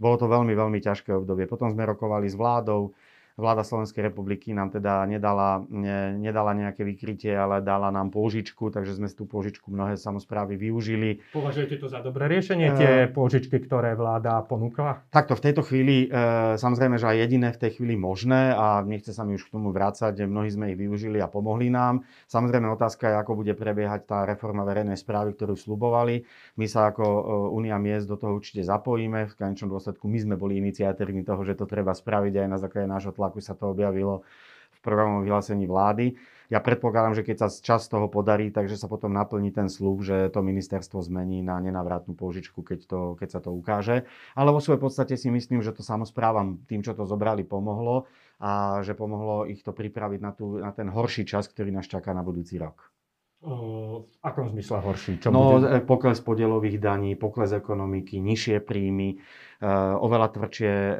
bolo 0.00 0.16
to 0.16 0.24
veľmi, 0.24 0.56
veľmi 0.56 0.80
ťažké 0.80 1.12
obdobie. 1.12 1.44
Potom 1.44 1.68
sme 1.68 1.84
rokovali 1.84 2.24
s 2.28 2.36
vládou, 2.36 2.96
vláda 3.36 3.62
Slovenskej 3.62 4.00
republiky 4.00 4.56
nám 4.56 4.72
teda 4.72 5.04
nedala, 5.04 5.60
ne, 5.68 6.16
nedala 6.16 6.56
nejaké 6.56 6.82
vykrytie, 6.88 7.36
ale 7.36 7.60
dala 7.60 7.92
nám 7.92 8.08
pôžičku, 8.08 8.72
takže 8.72 8.96
sme 8.96 9.12
tú 9.12 9.28
pôžičku 9.28 9.68
mnohé 9.68 10.00
samozprávy 10.00 10.56
využili. 10.56 11.20
Považujete 11.36 11.76
to 11.76 11.86
za 11.92 12.00
dobré 12.00 12.32
riešenie, 12.32 12.72
tie 12.74 12.92
uh, 13.06 13.12
pôžičky, 13.12 13.60
ktoré 13.60 13.92
vláda 13.92 14.40
ponúkla? 14.48 15.04
Takto 15.12 15.36
v 15.36 15.44
tejto 15.52 15.62
chvíli, 15.62 16.08
uh, 16.08 16.56
samozrejme, 16.56 16.96
že 16.96 17.06
aj 17.12 17.16
jediné 17.28 17.48
v 17.52 17.60
tej 17.60 17.70
chvíli 17.76 17.94
možné 17.94 18.56
a 18.56 18.80
nechce 18.80 19.12
sa 19.12 19.28
mi 19.28 19.36
už 19.36 19.46
k 19.46 19.52
tomu 19.52 19.68
vrácať, 19.68 20.16
mnohí 20.24 20.48
sme 20.48 20.72
ich 20.72 20.80
využili 20.80 21.20
a 21.20 21.28
pomohli 21.28 21.68
nám. 21.68 22.08
Samozrejme 22.32 22.72
otázka 22.72 23.12
je, 23.12 23.16
ako 23.20 23.44
bude 23.44 23.52
prebiehať 23.52 24.08
tá 24.08 24.18
reforma 24.24 24.64
verejnej 24.64 24.96
správy, 24.96 25.36
ktorú 25.36 25.60
slubovali. 25.60 26.24
My 26.56 26.64
sa 26.64 26.88
ako 26.88 27.04
Únia 27.52 27.76
miest 27.76 28.08
do 28.08 28.16
toho 28.16 28.32
určite 28.40 28.64
zapojíme. 28.64 29.28
V 29.28 29.36
konečnom 29.36 29.68
dôsledku 29.76 30.08
my 30.08 30.18
sme 30.24 30.34
boli 30.40 30.56
iniciatívni 30.56 31.20
toho, 31.20 31.44
že 31.44 31.52
to 31.52 31.68
treba 31.68 31.92
spraviť 31.92 32.32
aj 32.32 32.48
na 32.48 32.56
základe 32.56 32.88
nášho 32.88 33.12
tlaku 33.12 33.25
tlaku 33.26 33.42
sa 33.42 33.58
to 33.58 33.74
objavilo 33.74 34.22
v 34.70 34.78
programovom 34.86 35.26
vyhlásení 35.26 35.66
vlády. 35.66 36.14
ja 36.46 36.62
predpokladám, 36.62 37.18
že 37.18 37.26
keď 37.26 37.36
sa 37.42 37.48
čas 37.50 37.90
toho 37.90 38.06
podarí, 38.06 38.54
takže 38.54 38.78
sa 38.78 38.86
potom 38.86 39.10
naplní 39.10 39.50
ten 39.50 39.66
slúb, 39.66 40.06
že 40.06 40.30
to 40.30 40.46
ministerstvo 40.46 41.02
zmení 41.02 41.42
na 41.42 41.58
nenavratnú 41.58 42.14
požičku, 42.14 42.62
keď, 42.62 42.86
to, 42.86 43.00
keď 43.18 43.28
sa 43.34 43.40
to 43.42 43.50
ukáže. 43.50 44.06
Ale 44.38 44.54
vo 44.54 44.62
svojej 44.62 44.78
podstate 44.78 45.18
si 45.18 45.26
myslím, 45.26 45.58
že 45.58 45.74
to 45.74 45.82
samozprávam 45.82 46.62
tým, 46.70 46.86
čo 46.86 46.94
to 46.94 47.02
zobrali, 47.02 47.42
pomohlo 47.42 48.06
a 48.38 48.78
že 48.86 48.94
pomohlo 48.94 49.50
ich 49.50 49.66
to 49.66 49.74
pripraviť 49.74 50.20
na, 50.22 50.30
tú, 50.30 50.62
na 50.62 50.70
ten 50.70 50.86
horší 50.86 51.26
čas, 51.26 51.50
ktorý 51.50 51.74
nás 51.74 51.90
čaká 51.90 52.14
na 52.14 52.22
budúci 52.22 52.62
rok. 52.62 52.94
V 53.46 54.02
akom 54.26 54.50
zmysle 54.50 54.82
horší? 54.82 55.22
Čo 55.22 55.30
no, 55.30 55.62
bude? 55.62 55.70
E, 55.70 55.78
pokles 55.78 56.18
podielových 56.18 56.82
daní, 56.82 57.14
pokles 57.14 57.54
ekonomiky, 57.54 58.18
nižšie 58.18 58.58
príjmy, 58.58 59.14
e, 59.14 59.16
oveľa 60.02 60.34
tvrdšie 60.34 60.72
e, 60.74 60.94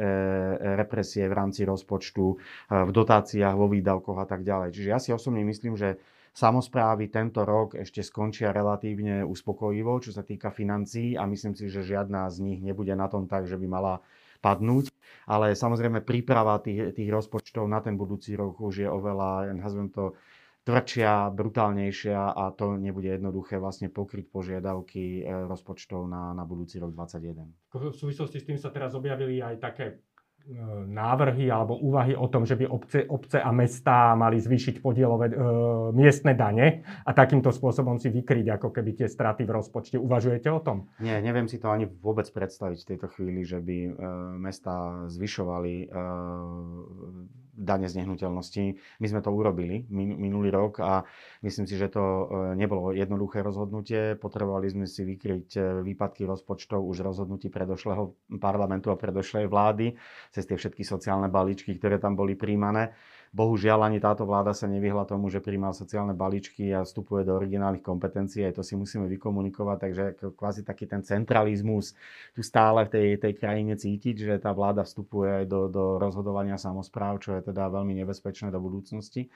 represie 0.79 1.27
v 1.27 1.35
rámci 1.35 1.67
rozpočtu, 1.67 2.25
v 2.71 2.91
dotáciách, 2.95 3.51
vo 3.59 3.67
výdavkoch 3.67 4.23
a 4.23 4.27
tak 4.31 4.47
ďalej. 4.47 4.79
Čiže 4.79 4.89
ja 4.95 4.99
si 5.03 5.11
osobne 5.11 5.43
myslím, 5.43 5.75
že 5.75 5.99
samozprávy 6.39 7.11
tento 7.11 7.43
rok 7.43 7.75
ešte 7.75 8.07
skončia 8.07 8.55
relatívne 8.55 9.27
uspokojivo, 9.27 9.99
čo 9.99 10.15
sa 10.15 10.23
týka 10.23 10.55
financií 10.55 11.19
a 11.19 11.27
myslím 11.27 11.59
si, 11.59 11.67
že 11.67 11.83
žiadna 11.83 12.31
z 12.31 12.47
nich 12.47 12.63
nebude 12.63 12.95
na 12.95 13.11
tom 13.11 13.27
tak, 13.27 13.51
že 13.51 13.59
by 13.59 13.67
mala 13.67 13.99
padnúť. 14.39 14.95
Ale 15.27 15.59
samozrejme 15.59 16.07
príprava 16.07 16.63
tých, 16.63 16.95
tých 16.95 17.11
rozpočtov 17.11 17.67
na 17.67 17.83
ten 17.83 17.99
budúci 17.99 18.39
rok 18.39 18.55
už 18.63 18.87
je 18.87 18.89
oveľa, 18.89 19.51
nazvem 19.59 19.91
to, 19.91 20.15
tvrdšia, 20.67 21.31
brutálnejšia 21.31 22.35
a 22.35 22.51
to 22.51 22.75
nebude 22.75 23.07
jednoduché 23.07 23.63
vlastne 23.63 23.87
pokryť 23.87 24.27
požiadavky 24.35 25.23
e, 25.23 25.47
rozpočtov 25.47 26.11
na, 26.11 26.35
na 26.35 26.43
budúci 26.43 26.83
rok 26.83 26.91
2021. 26.93 27.47
V 27.71 27.95
súvislosti 27.95 28.43
s 28.43 28.45
tým 28.45 28.59
sa 28.59 28.75
teraz 28.75 28.99
objavili 28.99 29.39
aj 29.39 29.63
také 29.63 30.03
E, 30.47 30.55
návrhy 30.87 31.51
alebo 31.51 31.75
úvahy 31.75 32.15
o 32.15 32.31
tom, 32.31 32.47
že 32.47 32.55
by 32.55 32.71
obce, 32.71 33.03
obce 33.11 33.43
a 33.43 33.51
mestá 33.51 34.15
mali 34.15 34.39
zvýšiť 34.39 34.79
podielové 34.79 35.35
e, 35.35 35.37
miestne 35.91 36.39
dane 36.39 36.87
a 37.03 37.11
takýmto 37.11 37.51
spôsobom 37.51 37.99
si 37.99 38.15
vykryť 38.15 38.55
ako 38.55 38.71
keby 38.71 38.95
tie 38.95 39.09
straty 39.11 39.43
v 39.43 39.59
rozpočte. 39.59 39.99
Uvažujete 39.99 40.47
o 40.47 40.63
tom? 40.63 40.87
Nie, 41.03 41.19
neviem 41.19 41.51
si 41.51 41.59
to 41.59 41.67
ani 41.75 41.91
vôbec 41.91 42.31
predstaviť 42.31 42.79
v 42.79 42.89
tejto 42.95 43.07
chvíli, 43.19 43.43
že 43.43 43.59
by 43.59 43.79
e, 43.83 43.93
mestá 44.39 45.11
zvyšovali 45.11 45.75
e, 45.83 45.87
dane 47.57 47.89
z 47.89 48.05
nehnuteľnosti. 48.05 48.65
My 49.01 49.07
sme 49.09 49.25
to 49.25 49.33
urobili 49.33 49.89
min, 49.89 50.15
minulý 50.21 50.53
rok 50.53 50.85
a 50.85 51.03
myslím 51.41 51.65
si, 51.65 51.81
že 51.81 51.89
to 51.89 52.05
e, 52.05 52.25
nebolo 52.55 52.93
jednoduché 52.93 53.41
rozhodnutie. 53.41 54.15
Potrebovali 54.21 54.69
sme 54.69 54.85
si 54.85 55.09
vykryť 55.09 55.49
e, 55.57 55.61
výpadky 55.81 56.29
rozpočtov 56.29 56.85
už 56.85 57.01
rozhodnutí 57.01 57.49
predošlého 57.49 58.13
parlamentu 58.37 58.93
a 58.93 59.01
predošlej 59.01 59.49
vlády 59.49 59.97
cez 60.31 60.45
tie 60.45 60.61
všetky 60.61 60.85
sociálne 60.85 61.33
balíčky, 61.33 61.73
ktoré 61.81 61.97
tam 61.97 62.13
boli 62.15 62.37
príjmané. 62.37 62.93
Bohužiaľ 63.37 63.93
ani 63.93 64.01
táto 64.01 64.25
vláda 64.25 64.57
sa 64.57 64.65
nevyhla 64.65 65.05
tomu, 65.05 65.29
že 65.29 65.45
príjma 65.45 65.77
sociálne 65.77 66.17
balíčky 66.17 66.73
a 66.73 66.89
vstupuje 66.89 67.29
do 67.29 67.37
originálnych 67.37 67.85
kompetencií, 67.85 68.49
aj 68.49 68.57
to 68.57 68.63
si 68.65 68.81
musíme 68.81 69.05
vykomunikovať, 69.13 69.77
takže 69.77 70.05
kvázi 70.33 70.65
taký 70.65 70.89
ten 70.89 71.05
centralizmus 71.05 71.93
tu 72.33 72.41
stále 72.41 72.89
v 72.89 72.97
tej, 72.97 73.07
tej 73.21 73.33
krajine 73.37 73.77
cítiť, 73.77 74.17
že 74.17 74.35
tá 74.41 74.57
vláda 74.57 74.89
vstupuje 74.89 75.45
aj 75.45 75.53
do, 75.53 75.69
do 75.69 76.01
rozhodovania 76.01 76.57
samozpráv, 76.57 77.21
čo 77.21 77.37
je 77.37 77.45
teda 77.45 77.69
veľmi 77.69 77.93
nebezpečné 78.01 78.49
do 78.49 78.57
budúcnosti. 78.57 79.29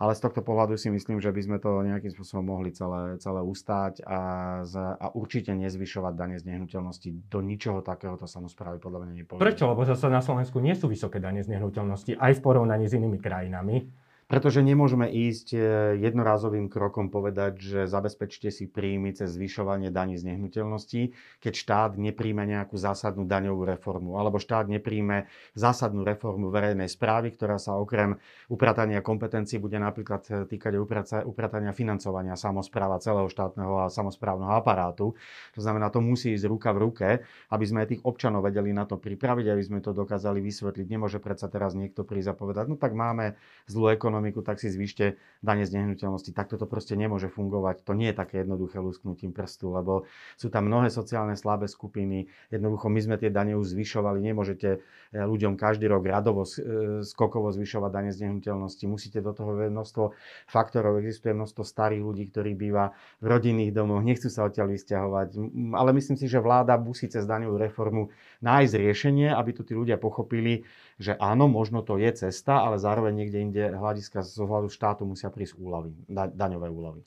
Ale 0.00 0.16
z 0.16 0.24
tohto 0.24 0.40
pohľadu 0.40 0.80
si 0.80 0.88
myslím, 0.88 1.20
že 1.20 1.28
by 1.28 1.40
sme 1.44 1.58
to 1.60 1.84
nejakým 1.84 2.10
spôsobom 2.10 2.56
mohli 2.56 2.72
celé, 2.72 3.20
celé 3.20 3.44
ustáť 3.44 4.00
a, 4.02 4.20
z, 4.64 4.80
a 4.80 5.12
určite 5.12 5.52
nezvyšovať 5.52 6.12
dane 6.16 6.36
z 6.40 6.48
nehnuteľnosti. 6.48 7.28
Do 7.28 7.44
ničoho 7.44 7.84
takéhoto 7.84 8.24
samozprávy 8.24 8.80
podľa 8.80 9.06
mňa 9.06 9.12
nepovedú. 9.22 9.44
Prečo? 9.44 9.68
Lebo 9.68 9.84
zase 9.84 10.08
na 10.08 10.24
Slovensku 10.24 10.58
nie 10.58 10.72
sú 10.72 10.88
vysoké 10.88 11.20
dane 11.20 11.44
z 11.44 11.52
nehnuteľnosti 11.52 12.16
aj 12.16 12.32
v 12.34 12.40
porovnaní 12.40 12.88
s 12.88 12.96
inými 12.96 13.20
krajinami 13.20 13.41
krajinami. 13.42 14.01
Pretože 14.32 14.64
nemôžeme 14.64 15.12
ísť 15.12 15.52
e, 15.52 15.58
jednorázovým 16.00 16.72
krokom 16.72 17.12
povedať, 17.12 17.60
že 17.60 17.80
zabezpečte 17.84 18.48
si 18.48 18.64
príjmy 18.64 19.12
cez 19.12 19.36
zvyšovanie 19.36 19.92
daní 19.92 20.16
z 20.16 20.32
nehnuteľností, 20.32 21.12
keď 21.44 21.52
štát 21.52 21.90
nepríjme 22.00 22.40
nejakú 22.48 22.80
zásadnú 22.80 23.28
daňovú 23.28 23.68
reformu, 23.68 24.16
alebo 24.16 24.40
štát 24.40 24.72
nepríjme 24.72 25.28
zásadnú 25.52 26.00
reformu 26.00 26.48
verejnej 26.48 26.88
správy, 26.88 27.36
ktorá 27.36 27.60
sa 27.60 27.76
okrem 27.76 28.16
upratania 28.48 29.04
kompetencií 29.04 29.60
bude 29.60 29.76
napríklad 29.76 30.24
e, 30.32 30.48
týkať 30.48 30.80
upratania 31.28 31.76
financovania 31.76 32.32
samozpráva 32.32 33.04
celého 33.04 33.28
štátneho 33.28 33.84
a 33.84 33.92
samozprávneho 33.92 34.56
aparátu. 34.56 35.12
To 35.52 35.60
znamená, 35.60 35.92
to 35.92 36.00
musí 36.00 36.32
ísť 36.32 36.48
ruka 36.48 36.72
v 36.72 36.80
ruke, 36.80 37.08
aby 37.52 37.64
sme 37.68 37.84
tých 37.84 38.00
občanov 38.00 38.48
vedeli 38.48 38.72
na 38.72 38.88
to 38.88 38.96
pripraviť, 38.96 39.52
aby 39.52 39.60
sme 39.60 39.84
to 39.84 39.92
dokázali 39.92 40.40
vysvetliť. 40.40 40.88
Nemôže 40.88 41.20
predsa 41.20 41.52
teraz 41.52 41.76
niekto 41.76 42.00
prísť 42.00 42.32
a 42.32 42.34
povedať, 42.40 42.72
no 42.72 42.80
tak 42.80 42.96
máme 42.96 43.36
zlú 43.68 43.92
ekonomiku, 43.92 44.20
ekonomiku, 44.22 44.46
tak 44.46 44.62
si 44.62 44.70
zvyšte 44.70 45.18
dane 45.42 45.66
z 45.66 45.74
nehnuteľnosti. 45.74 46.30
Takto 46.30 46.54
to 46.54 46.70
proste 46.70 46.94
nemôže 46.94 47.26
fungovať. 47.26 47.82
To 47.82 47.98
nie 47.98 48.14
je 48.14 48.16
také 48.16 48.46
jednoduché 48.46 48.78
lusknutím 48.78 49.34
prstu, 49.34 49.74
lebo 49.74 50.06
sú 50.38 50.46
tam 50.46 50.70
mnohé 50.70 50.94
sociálne 50.94 51.34
slabé 51.34 51.66
skupiny. 51.66 52.30
Jednoducho 52.54 52.86
my 52.86 53.00
sme 53.02 53.16
tie 53.18 53.34
dane 53.34 53.58
už 53.58 53.74
zvyšovali. 53.74 54.22
Nemôžete 54.22 54.68
e, 54.70 55.18
ľuďom 55.18 55.58
každý 55.58 55.90
rok 55.90 56.06
radovo, 56.06 56.46
e, 56.46 57.02
skokovo 57.02 57.50
zvyšovať 57.50 57.90
dane 57.90 58.10
z 58.14 58.30
nehnuteľnosti. 58.30 58.84
Musíte 58.86 59.18
do 59.18 59.34
toho 59.34 59.58
množstvo 59.58 60.14
faktorov. 60.46 61.02
Existuje 61.02 61.34
množstvo 61.34 61.66
starých 61.66 62.02
ľudí, 62.06 62.30
ktorí 62.30 62.54
býva 62.54 62.94
v 63.18 63.26
rodinných 63.26 63.74
domoch, 63.74 64.06
nechcú 64.06 64.30
sa 64.30 64.46
odtiaľ 64.46 64.70
vysťahovať. 64.70 65.28
Ale 65.74 65.90
myslím 65.98 66.16
si, 66.16 66.30
že 66.30 66.38
vláda 66.38 66.78
musí 66.78 67.10
cez 67.10 67.26
daňovú 67.26 67.58
reformu 67.58 68.14
nájsť 68.44 68.72
riešenie, 68.78 69.28
aby 69.34 69.50
tu 69.50 69.66
tí 69.66 69.74
ľudia 69.74 69.98
pochopili, 69.98 70.62
že 71.02 71.18
áno, 71.18 71.50
možno 71.50 71.82
to 71.82 71.98
je 71.98 72.14
cesta, 72.14 72.62
ale 72.62 72.78
zároveň 72.78 73.12
niekde 73.12 73.38
inde 73.42 73.62
hľadiska 73.74 74.22
z 74.22 74.38
ohľadu 74.38 74.70
štátu 74.70 75.02
musia 75.02 75.28
prísť 75.34 75.58
úlavy, 75.58 75.90
da, 76.06 76.30
daňové 76.30 76.70
úlavy. 76.70 77.02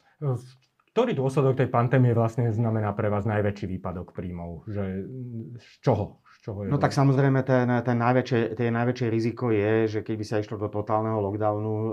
Ktorý 0.92 1.12
dôsledok 1.16 1.60
tej 1.60 1.70
pandémie 1.72 2.12
vlastne 2.16 2.52
znamená 2.52 2.92
pre 2.92 3.08
vás 3.08 3.24
najväčší 3.28 3.68
výpadok 3.80 4.12
príjmov? 4.12 4.68
Že, 4.68 4.84
z 5.60 5.68
čoho? 5.80 6.24
Čoho 6.46 6.62
je 6.62 6.70
no 6.70 6.78
tak 6.78 6.94
samozrejme 6.94 7.42
ten, 7.42 7.66
ten 7.82 7.98
najväčšie, 7.98 8.54
tie 8.54 8.70
najväčšie 8.70 9.08
riziko 9.10 9.50
je, 9.50 9.90
že 9.90 10.00
keď 10.06 10.16
by 10.22 10.26
sa 10.30 10.36
išlo 10.38 10.62
do 10.62 10.70
totálneho 10.70 11.18
lockdownu 11.18 11.74
e, 11.74 11.90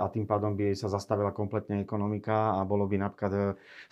a 0.00 0.08
tým 0.08 0.24
pádom 0.24 0.56
by 0.56 0.72
sa 0.72 0.88
zastavila 0.88 1.36
kompletne 1.36 1.84
ekonomika 1.84 2.56
a 2.56 2.64
bolo 2.64 2.88
by 2.88 2.96
napríklad, 2.96 3.32
e, 3.36 3.40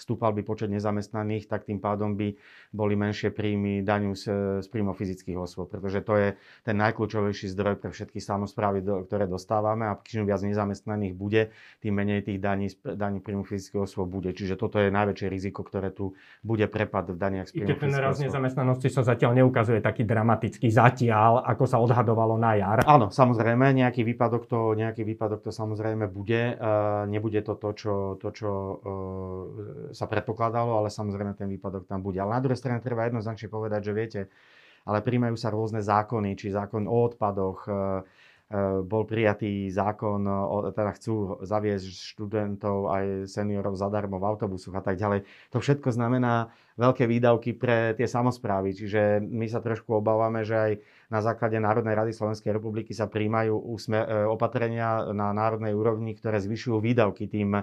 stúpal 0.00 0.33
by 0.33 0.40
počet 0.40 0.73
nezamestnaných, 0.73 1.45
tak 1.52 1.69
tým 1.69 1.85
pádom 1.85 2.16
by 2.16 2.33
boli 2.73 2.97
menšie 2.97 3.28
príjmy 3.28 3.85
daňu 3.85 4.16
z, 4.16 4.25
z 4.64 4.66
príjmov 4.73 4.97
fyzických 4.97 5.37
osôb, 5.37 5.69
pretože 5.69 6.00
to 6.00 6.16
je 6.16 6.28
ten 6.64 6.80
najkľúčovejší 6.80 7.52
zdroj 7.52 7.76
pre 7.85 7.92
všetky 7.92 8.25
samozprávy, 8.25 8.80
do, 8.80 9.04
ktoré 9.04 9.28
dostávame 9.28 9.85
a 9.85 10.00
čím 10.00 10.25
viac 10.25 10.40
nezamestnaných 10.40 11.12
bude, 11.12 11.52
tým 11.85 11.92
menej 11.92 12.25
tých 12.25 12.40
daní, 12.40 12.73
daní 12.80 13.21
príjmu 13.21 13.45
fyzických 13.45 13.85
osôb 13.85 14.09
bude. 14.09 14.33
Čiže 14.33 14.57
toto 14.57 14.80
je 14.80 14.88
najväčšie 14.88 15.28
riziko, 15.28 15.61
ktoré 15.61 15.92
tu 15.92 16.16
bude 16.40 16.64
prepad 16.71 17.12
v 17.12 17.19
daniach 17.21 17.52
z 17.52 17.61
príjmu 17.61 17.69
I 17.69 17.71
keď 17.75 17.76
ten 17.76 17.95
raz 17.99 18.16
nezamestnanosti 18.23 18.88
sa 18.88 19.02
zatiaľ 19.04 19.37
neukazuje 19.45 19.83
taký 19.90 20.06
dramatický 20.06 20.70
zatiaľ, 20.70 21.42
ako 21.42 21.64
sa 21.66 21.82
odhadovalo 21.82 22.38
na 22.38 22.54
jar. 22.54 22.78
Áno, 22.87 23.11
samozrejme, 23.11 23.75
nejaký 23.75 24.06
výpadok 24.06 24.47
to, 24.47 24.78
nejaký 24.78 25.02
výpadok 25.02 25.42
to 25.42 25.50
samozrejme 25.50 26.06
bude. 26.06 26.54
Nebude 27.11 27.42
to 27.42 27.59
to, 27.59 27.70
čo, 27.75 27.94
to, 28.23 28.30
čo 28.30 28.50
e, 28.54 28.75
sa 29.90 30.06
predpokladalo, 30.06 30.78
ale 30.78 30.94
samozrejme 30.94 31.35
ten 31.35 31.50
výpadok 31.50 31.90
tam 31.90 32.06
bude. 32.06 32.23
Ale 32.23 32.38
na 32.38 32.42
druhej 32.42 32.62
strane 32.62 32.78
treba 32.78 33.11
jednoznačne 33.11 33.50
povedať, 33.50 33.90
že 33.90 33.92
viete, 33.92 34.20
ale 34.87 35.02
príjmajú 35.02 35.35
sa 35.35 35.50
rôzne 35.50 35.82
zákony, 35.82 36.38
či 36.38 36.54
zákon 36.54 36.87
o 36.87 36.97
odpadoch, 37.11 37.66
e, 37.66 38.06
bol 38.83 39.07
prijatý 39.07 39.71
zákon, 39.71 40.26
teda 40.75 40.90
chcú 40.99 41.38
zaviesť 41.47 41.87
študentov 41.87 42.90
aj 42.90 43.04
seniorov 43.30 43.78
zadarmo 43.78 44.19
v 44.19 44.26
autobusoch 44.26 44.75
a 44.75 44.83
tak 44.83 44.99
ďalej. 44.99 45.23
To 45.54 45.62
všetko 45.62 45.95
znamená 45.95 46.50
veľké 46.75 47.07
výdavky 47.07 47.54
pre 47.54 47.95
tie 47.95 48.11
samozprávy, 48.11 48.75
čiže 48.75 49.23
my 49.23 49.47
sa 49.47 49.62
trošku 49.62 50.02
obávame, 50.02 50.42
že 50.42 50.57
aj 50.59 50.73
na 51.14 51.23
základe 51.23 51.62
Národnej 51.62 51.95
rady 51.95 52.11
Slovenskej 52.11 52.50
republiky 52.50 52.90
sa 52.90 53.07
príjmajú 53.07 53.54
eh, 53.54 54.26
opatrenia 54.26 55.14
na 55.14 55.30
národnej 55.30 55.71
úrovni, 55.71 56.19
ktoré 56.19 56.42
zvyšujú 56.42 56.83
výdavky 56.83 57.30
tým 57.30 57.54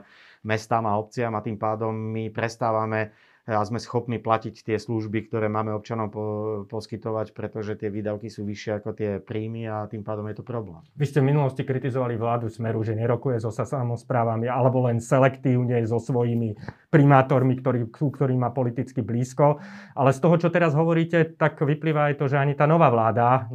mestám 0.48 0.88
a 0.88 0.96
obciam 0.96 1.36
a 1.36 1.44
tým 1.44 1.60
pádom 1.60 1.92
my 1.92 2.32
prestávame 2.32 3.12
a 3.48 3.64
sme 3.64 3.80
schopní 3.80 4.20
platiť 4.20 4.68
tie 4.68 4.76
služby, 4.76 5.32
ktoré 5.32 5.48
máme 5.48 5.72
občanom 5.72 6.12
po, 6.12 6.24
poskytovať, 6.68 7.32
pretože 7.32 7.80
tie 7.80 7.88
výdavky 7.88 8.28
sú 8.28 8.44
vyššie 8.44 8.84
ako 8.84 8.90
tie 8.92 9.24
príjmy 9.24 9.72
a 9.72 9.88
tým 9.88 10.04
pádom 10.04 10.28
je 10.28 10.36
to 10.36 10.44
problém. 10.44 10.84
Vy 11.00 11.08
ste 11.08 11.24
v 11.24 11.32
minulosti 11.32 11.64
kritizovali 11.64 12.20
vládu 12.20 12.52
Smeru, 12.52 12.84
že 12.84 12.92
nerokuje 13.00 13.40
so 13.40 13.48
samozprávami 13.48 14.52
alebo 14.52 14.84
len 14.92 15.00
selektívne 15.00 15.80
so 15.88 15.96
svojimi 15.96 16.60
primátormi, 16.92 17.56
ktorý, 17.64 17.88
ktorý 17.88 18.36
má 18.36 18.52
politicky 18.52 19.00
blízko. 19.00 19.64
Ale 19.96 20.12
z 20.12 20.20
toho, 20.20 20.36
čo 20.36 20.52
teraz 20.52 20.76
hovoríte, 20.76 21.40
tak 21.40 21.56
vyplýva 21.64 22.12
aj 22.12 22.16
to, 22.20 22.28
že 22.28 22.36
ani 22.36 22.52
tá 22.52 22.68
nová 22.68 22.92
vláda, 22.92 23.48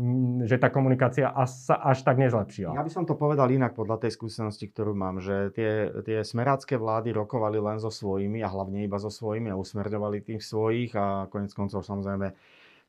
že 0.49 0.57
tá 0.57 0.73
komunikácia 0.73 1.29
sa 1.45 1.77
až 1.85 2.01
tak 2.01 2.17
nezlepšila. 2.17 2.73
Ja 2.73 2.85
by 2.85 2.93
som 2.93 3.05
to 3.05 3.13
povedal 3.13 3.53
inak 3.53 3.77
podľa 3.77 4.09
tej 4.09 4.17
skúsenosti, 4.17 4.73
ktorú 4.73 4.97
mám, 4.97 5.21
že 5.21 5.53
tie, 5.53 5.93
tie 6.01 6.25
smerácké 6.25 6.81
vlády 6.81 7.13
rokovali 7.13 7.61
len 7.61 7.77
so 7.77 7.93
svojimi 7.93 8.41
a 8.41 8.49
hlavne 8.49 8.89
iba 8.89 8.97
so 8.97 9.13
svojimi 9.13 9.53
a 9.53 9.59
usmer 9.61 9.82
usmerňovali 9.83 10.23
tých 10.23 10.43
svojich 10.47 10.95
a 10.95 11.27
konec 11.27 11.51
koncov 11.51 11.83
samozrejme 11.83 12.31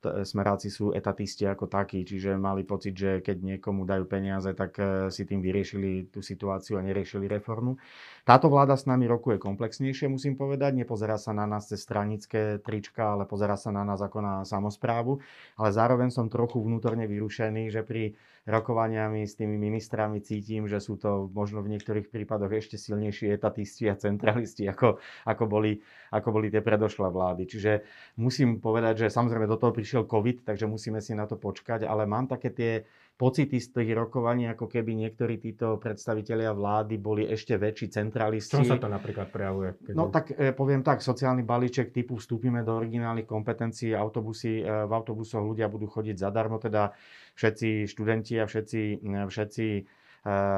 smeráci 0.04 0.68
sú 0.68 0.92
etatisti 0.92 1.48
ako 1.48 1.72
takí, 1.72 2.04
čiže 2.04 2.36
mali 2.36 2.68
pocit, 2.68 2.92
že 2.92 3.12
keď 3.24 3.56
niekomu 3.56 3.88
dajú 3.88 4.04
peniaze, 4.04 4.52
tak 4.52 4.76
e, 4.76 5.08
si 5.08 5.24
tým 5.24 5.40
vyriešili 5.40 6.12
tú 6.12 6.20
situáciu 6.20 6.76
a 6.76 6.84
neriešili 6.84 7.24
reformu. 7.32 7.80
Táto 8.28 8.52
vláda 8.52 8.76
s 8.76 8.84
nami 8.84 9.08
rokuje 9.08 9.40
komplexnejšie, 9.40 10.12
musím 10.12 10.36
povedať. 10.36 10.76
Nepozerá 10.76 11.16
sa 11.16 11.32
na 11.32 11.48
nás 11.48 11.72
cez 11.72 11.88
stranické 11.88 12.60
trička, 12.60 13.16
ale 13.16 13.24
pozerá 13.24 13.56
sa 13.56 13.72
na 13.72 13.88
nás 13.88 14.04
ako 14.04 14.20
na 14.20 14.36
samozprávu. 14.44 15.24
Ale 15.56 15.72
zároveň 15.72 16.12
som 16.12 16.28
trochu 16.28 16.60
vnútorne 16.60 17.08
vyrušený, 17.08 17.72
že 17.72 17.88
pri 17.88 18.20
rokovaniami 18.44 19.24
s 19.24 19.40
tými 19.40 19.56
ministrami 19.56 20.20
cítim, 20.20 20.68
že 20.68 20.84
sú 20.84 21.00
to 21.00 21.32
možno 21.32 21.64
v 21.64 21.72
niektorých 21.76 22.12
prípadoch 22.12 22.52
ešte 22.52 22.76
silnejší 22.76 23.32
etatisti 23.32 23.88
a 23.88 23.96
centralisti, 23.96 24.68
ako, 24.68 25.00
ako, 25.24 25.44
boli, 25.48 25.80
ako 26.12 26.28
boli 26.36 26.52
tie 26.52 26.60
predošlé 26.60 27.08
vlády. 27.08 27.48
Čiže 27.48 27.72
musím 28.20 28.60
povedať, 28.60 29.08
že 29.08 29.16
samozrejme 29.16 29.48
do 29.48 29.56
toho 29.56 29.72
prišiel 29.72 30.04
COVID, 30.04 30.44
takže 30.44 30.68
musíme 30.68 31.00
si 31.00 31.16
na 31.16 31.24
to 31.24 31.40
počkať, 31.40 31.88
ale 31.88 32.04
mám 32.04 32.28
také 32.28 32.52
tie 32.52 32.72
pocity 33.14 33.62
z 33.62 33.68
tých 33.70 33.90
rokovaní, 33.94 34.50
ako 34.50 34.66
keby 34.66 34.98
niektorí 34.98 35.38
títo 35.38 35.78
predstavitelia 35.78 36.50
vlády 36.50 36.98
boli 36.98 37.30
ešte 37.30 37.62
väčší 37.62 37.94
centralisti. 37.94 38.58
Čo 38.58 38.66
sa 38.66 38.82
to 38.82 38.90
napríklad 38.90 39.30
prejavuje? 39.30 39.78
Keď 39.86 39.94
no 39.94 40.10
tak 40.10 40.34
e, 40.34 40.50
poviem 40.50 40.82
tak, 40.82 41.06
sociálny 41.06 41.46
balíček 41.46 41.94
typu 41.94 42.18
vstúpime 42.18 42.66
do 42.66 42.74
originálnych 42.74 43.30
kompetencií, 43.30 43.94
autobusy, 43.94 44.66
e, 44.66 44.90
v 44.90 44.92
autobusoch 44.92 45.46
ľudia 45.46 45.70
budú 45.70 45.86
chodiť 45.86 46.16
zadarmo, 46.18 46.58
teda 46.58 46.98
všetci 47.38 47.86
študenti 47.86 48.42
a 48.42 48.50
všetci, 48.50 48.82
e, 49.06 49.18
všetci 49.30 49.68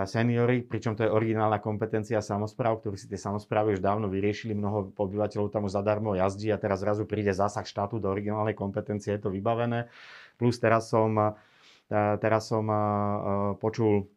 seniory, 0.05 0.61
pričom 0.61 0.93
to 0.93 1.01
je 1.01 1.09
originálna 1.09 1.57
kompetencia 1.57 2.21
samozpráv, 2.21 2.85
ktorú 2.85 3.01
si 3.01 3.09
tie 3.09 3.17
samozprávy 3.17 3.73
už 3.73 3.81
dávno 3.81 4.05
vyriešili, 4.05 4.53
mnoho 4.53 4.93
obyvateľov 4.93 5.49
tam 5.49 5.65
už 5.65 5.73
zadarmo 5.73 6.13
jazdí 6.13 6.53
a 6.53 6.61
teraz 6.61 6.85
zrazu 6.85 7.09
príde 7.09 7.33
zásah 7.33 7.65
štátu 7.65 7.97
do 7.97 8.05
originálnej 8.13 8.53
kompetencie, 8.53 9.17
je 9.17 9.25
to 9.25 9.33
vybavené. 9.33 9.89
Plus 10.37 10.61
teraz 10.61 10.93
som 10.93 11.17
Teraz 11.91 12.49
som 12.49 12.65
počul 13.61 14.09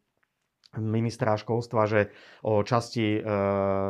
ministra 0.76 1.40
školstva, 1.40 1.88
že 1.88 2.00
o 2.44 2.60
časti 2.60 3.16
e, 3.16 3.20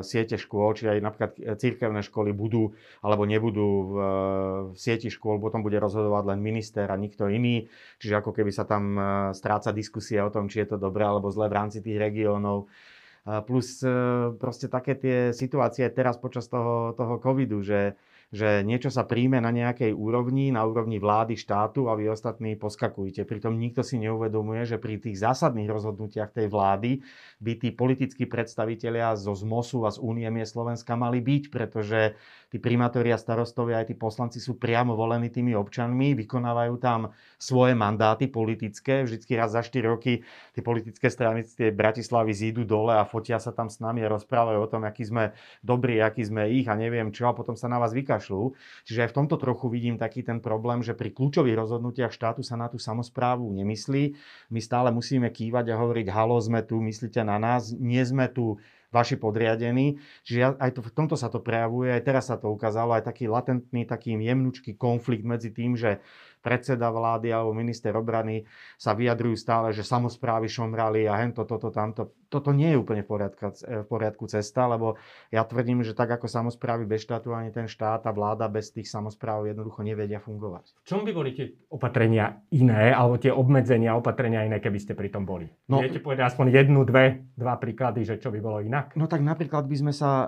siete 0.06 0.38
škôl, 0.38 0.78
či 0.78 0.86
aj 0.86 0.98
napríklad 1.02 1.32
církevné 1.58 2.06
školy 2.06 2.30
budú 2.30 2.70
alebo 3.02 3.26
nebudú 3.26 3.68
v, 3.82 3.94
v 4.70 4.76
sieti 4.78 5.10
škôl, 5.10 5.42
potom 5.42 5.66
bude 5.66 5.82
rozhodovať 5.82 6.30
len 6.30 6.38
minister 6.38 6.86
a 6.86 6.94
nikto 6.94 7.26
iný. 7.26 7.66
Čiže 7.98 8.22
ako 8.22 8.30
keby 8.30 8.54
sa 8.54 8.62
tam 8.62 8.94
e, 8.94 9.02
stráca 9.34 9.74
diskusia 9.74 10.22
o 10.22 10.30
tom, 10.30 10.46
či 10.46 10.62
je 10.62 10.74
to 10.74 10.76
dobré 10.78 11.02
alebo 11.02 11.34
zlé 11.34 11.50
v 11.50 11.58
rámci 11.58 11.78
tých 11.82 11.98
regiónov. 11.98 12.70
Plus 13.28 13.82
e, 13.82 13.90
proste 14.38 14.70
také 14.70 14.94
tie 14.94 15.16
situácie 15.34 15.84
teraz 15.90 16.16
počas 16.16 16.46
toho, 16.46 16.94
toho 16.94 17.18
covidu, 17.18 17.60
že 17.60 17.98
že 18.28 18.60
niečo 18.60 18.92
sa 18.92 19.08
príjme 19.08 19.40
na 19.40 19.48
nejakej 19.48 19.96
úrovni, 19.96 20.52
na 20.52 20.60
úrovni 20.68 21.00
vlády, 21.00 21.32
štátu 21.32 21.88
a 21.88 21.96
vy 21.96 22.12
ostatní 22.12 22.60
poskakujete. 22.60 23.24
Pritom 23.24 23.56
nikto 23.56 23.80
si 23.80 23.96
neuvedomuje, 23.96 24.68
že 24.68 24.76
pri 24.76 25.00
tých 25.00 25.16
zásadných 25.16 25.72
rozhodnutiach 25.72 26.36
tej 26.36 26.52
vlády 26.52 27.00
by 27.40 27.52
tí 27.56 27.72
politickí 27.72 28.28
predstavitelia 28.28 29.16
zo 29.16 29.32
ZMOSu 29.32 29.88
a 29.88 29.90
z 29.94 29.98
Únie 30.04 30.28
miest 30.28 30.52
Slovenska 30.52 30.92
mali 30.92 31.24
byť, 31.24 31.42
pretože 31.48 32.20
tí 32.52 32.60
primátori 32.60 33.14
a 33.14 33.18
starostovia 33.20 33.80
aj 33.80 33.92
tí 33.92 33.96
poslanci 33.96 34.44
sú 34.44 34.60
priamo 34.60 34.92
volení 34.92 35.32
tými 35.32 35.56
občanmi, 35.56 36.12
vykonávajú 36.18 36.74
tam 36.82 37.12
svoje 37.40 37.72
mandáty 37.72 38.28
politické. 38.28 39.08
Vždycky 39.08 39.40
raz 39.40 39.56
za 39.56 39.64
4 39.64 39.88
roky 39.88 40.20
tie 40.52 40.60
politické 40.60 41.08
strany 41.08 41.48
z 41.48 41.64
tej 41.64 41.70
Bratislavy 41.72 42.32
zídu 42.36 42.68
dole 42.68 42.92
a 42.92 43.08
fotia 43.08 43.40
sa 43.40 43.56
tam 43.56 43.72
s 43.72 43.80
nami 43.80 44.04
a 44.04 44.12
rozprávajú 44.12 44.58
o 44.60 44.68
tom, 44.68 44.84
aký 44.84 45.08
sme 45.08 45.32
dobrí, 45.64 46.02
aký 46.02 46.28
sme 46.28 46.50
ich 46.52 46.68
a 46.68 46.76
neviem 46.76 47.08
čo 47.08 47.30
a 47.30 47.32
potom 47.32 47.56
sa 47.56 47.72
na 47.72 47.80
vás 47.80 47.96
vykašľú. 48.18 48.42
Čiže 48.84 49.00
aj 49.06 49.10
v 49.14 49.16
tomto 49.22 49.36
trochu 49.38 49.70
vidím 49.70 49.96
taký 49.96 50.26
ten 50.26 50.42
problém, 50.42 50.82
že 50.82 50.98
pri 50.98 51.14
kľúčových 51.14 51.54
rozhodnutiach 51.54 52.10
štátu 52.10 52.42
sa 52.42 52.58
na 52.58 52.66
tú 52.66 52.82
samozprávu 52.82 53.46
nemyslí. 53.54 54.18
My 54.50 54.58
stále 54.58 54.90
musíme 54.90 55.30
kývať 55.30 55.70
a 55.70 55.78
hovoriť, 55.78 56.06
halo, 56.10 56.42
sme 56.42 56.66
tu, 56.66 56.82
myslíte 56.82 57.22
na 57.22 57.38
nás, 57.38 57.70
nie 57.70 58.02
sme 58.02 58.26
tu 58.26 58.58
vaši 58.88 59.20
podriadení. 59.20 60.00
Čiže 60.24 60.56
aj 60.56 60.70
to, 60.76 60.80
v 60.80 60.92
tomto 60.94 61.16
sa 61.16 61.28
to 61.28 61.44
prejavuje, 61.44 61.92
aj 61.92 62.02
teraz 62.04 62.24
sa 62.32 62.40
to 62.40 62.48
ukázalo, 62.48 62.96
aj 62.96 63.04
taký 63.04 63.28
latentný, 63.28 63.84
taký 63.84 64.16
jemnučký 64.16 64.80
konflikt 64.80 65.28
medzi 65.28 65.52
tým, 65.52 65.76
že 65.76 66.00
predseda 66.38 66.88
vlády 66.88 67.34
alebo 67.34 67.50
minister 67.50 67.92
obrany 67.98 68.46
sa 68.78 68.94
vyjadrujú 68.94 69.36
stále, 69.36 69.74
že 69.74 69.82
samozprávy 69.82 70.46
šomrali 70.46 71.04
a 71.10 71.18
hento, 71.18 71.44
toto, 71.44 71.68
tamto. 71.68 72.14
Toto 72.28 72.52
nie 72.52 72.72
je 72.72 72.78
úplne 72.78 73.02
v 73.02 73.08
poriadku, 73.08 73.40
v 73.56 73.86
poriadku 73.88 74.24
cesta, 74.28 74.68
lebo 74.68 75.00
ja 75.32 75.42
tvrdím, 75.44 75.80
že 75.80 75.96
tak 75.96 76.12
ako 76.12 76.28
samozprávy 76.28 76.84
bez 76.84 77.04
štátu, 77.04 77.32
ani 77.32 77.50
ten 77.50 77.66
štát 77.66 78.04
a 78.04 78.12
vláda 78.12 78.46
bez 78.52 78.70
tých 78.70 78.88
samozpráv 78.88 79.48
jednoducho 79.48 79.80
nevedia 79.80 80.20
fungovať. 80.20 80.76
V 80.84 80.88
čom 80.88 81.02
by 81.08 81.12
boli 81.16 81.32
tie 81.32 81.56
opatrenia 81.72 82.44
iné, 82.52 82.92
alebo 82.92 83.16
tie 83.16 83.32
obmedzenia 83.32 83.96
opatrenia 83.96 84.44
iné, 84.44 84.60
keby 84.60 84.78
ste 84.78 84.92
pri 84.92 85.08
tom 85.08 85.24
boli? 85.24 85.48
No, 85.72 85.80
Viete 85.80 86.04
povedať 86.04 86.28
aspoň 86.28 86.46
jednu, 86.52 86.84
dve, 86.84 87.24
dva 87.34 87.56
príklady, 87.56 88.04
že 88.04 88.20
čo 88.20 88.28
by 88.28 88.38
bolo 88.44 88.60
inak? 88.78 88.94
No 88.94 89.10
tak 89.10 89.26
napríklad 89.26 89.66
by 89.66 89.76
sme 89.76 89.92
sa 89.92 90.10
e, 90.22 90.26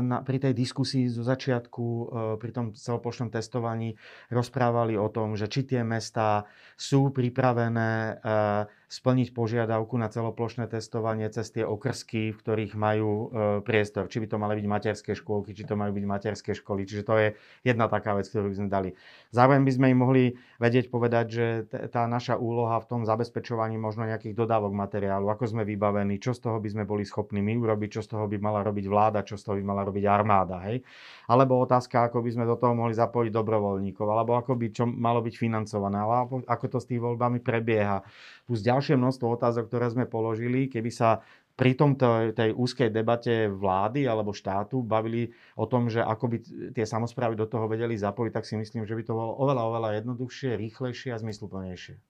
na, 0.00 0.24
pri 0.24 0.40
tej 0.40 0.56
diskusii 0.56 1.12
zo 1.12 1.20
začiatku, 1.20 1.84
e, 1.84 2.04
pri 2.40 2.50
tom 2.56 2.66
celoplošnom 2.72 3.28
testovaní 3.28 3.92
rozprávali 4.32 4.96
o 4.96 5.12
tom, 5.12 5.36
že 5.36 5.52
či 5.52 5.68
tie 5.68 5.84
mestá 5.84 6.48
sú 6.80 7.12
pripravené 7.12 8.16
eh, 8.16 8.79
splniť 8.90 9.30
požiadavku 9.30 9.94
na 9.94 10.10
celoplošné 10.10 10.66
testovanie 10.66 11.30
cez 11.30 11.54
tie 11.54 11.62
okrsky, 11.62 12.34
v 12.34 12.38
ktorých 12.42 12.74
majú 12.74 13.10
e, 13.14 13.26
priestor. 13.62 14.10
Či 14.10 14.18
by 14.18 14.26
to 14.26 14.36
mali 14.42 14.58
byť 14.58 14.66
materské 14.66 15.12
škôlky, 15.14 15.54
či 15.54 15.62
to 15.62 15.78
majú 15.78 15.94
byť 15.94 16.04
materské 16.10 16.58
školy. 16.58 16.90
Čiže 16.90 17.06
to 17.06 17.14
je 17.14 17.28
jedna 17.62 17.86
taká 17.86 18.18
vec, 18.18 18.26
ktorú 18.26 18.50
by 18.50 18.56
sme 18.58 18.66
dali. 18.68 18.90
Zároveň 19.30 19.62
by 19.62 19.72
sme 19.78 19.86
im 19.94 19.98
mohli 20.02 20.24
vedieť 20.58 20.90
povedať, 20.90 21.24
že 21.30 21.46
tá 21.70 22.10
naša 22.10 22.34
úloha 22.34 22.82
v 22.82 22.88
tom 22.90 23.00
zabezpečovaní 23.06 23.78
možno 23.78 24.10
nejakých 24.10 24.34
dodávok 24.34 24.74
materiálu, 24.74 25.30
ako 25.30 25.46
sme 25.46 25.62
vybavení, 25.62 26.18
čo 26.18 26.34
z 26.34 26.50
toho 26.50 26.58
by 26.58 26.68
sme 26.74 26.82
boli 26.82 27.06
schopní 27.06 27.38
my 27.38 27.62
urobiť, 27.62 27.94
čo 27.94 28.02
z 28.02 28.18
toho 28.18 28.26
by 28.26 28.42
mala 28.42 28.66
robiť 28.66 28.90
vláda, 28.90 29.22
čo 29.22 29.38
z 29.38 29.46
toho 29.46 29.54
by 29.54 29.64
mala 29.70 29.86
robiť 29.86 30.02
armáda. 30.02 30.66
Hej? 30.66 30.82
Alebo 31.30 31.62
otázka, 31.62 32.10
ako 32.10 32.26
by 32.26 32.30
sme 32.34 32.42
do 32.42 32.58
toho 32.58 32.74
mohli 32.74 32.98
zapojiť 32.98 33.30
dobrovoľníkov, 33.30 34.06
alebo 34.10 34.34
ako 34.34 34.58
by 34.58 34.66
čo 34.74 34.82
malo 34.90 35.22
byť 35.22 35.34
financované, 35.38 36.02
alebo 36.02 36.42
ako 36.42 36.66
to 36.66 36.78
s 36.82 36.90
tými 36.90 36.98
voľbami 36.98 37.38
prebieha 37.38 38.02
plus 38.50 38.66
ďalšie 38.66 38.79
množstvo 38.80 39.36
otázok, 39.36 39.68
ktoré 39.68 39.92
sme 39.92 40.08
položili, 40.08 40.72
keby 40.72 40.88
sa 40.88 41.20
pri 41.60 41.76
tomto 41.76 42.32
tej 42.32 42.56
úzkej 42.56 42.88
debate 42.88 43.52
vlády 43.52 44.08
alebo 44.08 44.32
štátu 44.32 44.80
bavili 44.80 45.28
o 45.60 45.68
tom, 45.68 45.92
že 45.92 46.00
ako 46.00 46.24
by 46.32 46.36
tie 46.72 46.88
samozprávy 46.88 47.36
do 47.36 47.44
toho 47.44 47.68
vedeli 47.68 48.00
zapojiť, 48.00 48.32
tak 48.32 48.48
si 48.48 48.56
myslím, 48.56 48.88
že 48.88 48.96
by 48.96 49.02
to 49.04 49.12
bolo 49.12 49.36
oveľa, 49.36 49.62
oveľa 49.68 49.88
jednoduchšie, 50.00 50.56
rýchlejšie 50.56 51.12
a 51.12 51.20
zmysluplnejšie. 51.20 52.00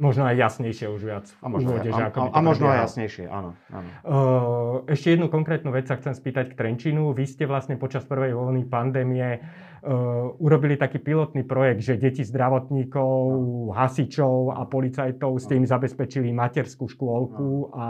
Možno 0.00 0.24
aj 0.24 0.36
jasnejšie 0.40 0.88
už 0.88 1.02
viac. 1.04 1.28
A 1.44 1.52
možno, 1.52 1.76
aj, 1.76 1.92
a, 1.92 2.08
a, 2.08 2.22
a 2.32 2.40
možno 2.40 2.72
aj 2.72 2.88
jasnejšie, 2.88 3.28
áno. 3.28 3.52
áno. 3.68 3.90
ešte 4.88 5.12
jednu 5.12 5.28
konkrétnu 5.28 5.68
vec 5.76 5.92
sa 5.92 6.00
chcem 6.00 6.16
spýtať 6.16 6.56
k 6.56 6.56
Trenčinu. 6.56 7.12
Vy 7.12 7.28
ste 7.28 7.44
vlastne 7.44 7.76
počas 7.76 8.08
prvej 8.08 8.32
vlny 8.32 8.64
pandémie 8.64 9.44
urobili 10.36 10.76
taký 10.76 11.00
pilotný 11.00 11.44
projekt, 11.44 11.80
že 11.80 11.96
deti 11.96 12.20
zdravotníkov, 12.20 13.16
hasičov 13.72 14.52
a 14.52 14.68
policajtov 14.68 15.40
ste 15.40 15.56
im 15.56 15.66
zabezpečili 15.66 16.28
materskú 16.36 16.84
škôlku 16.84 17.72
a 17.72 17.86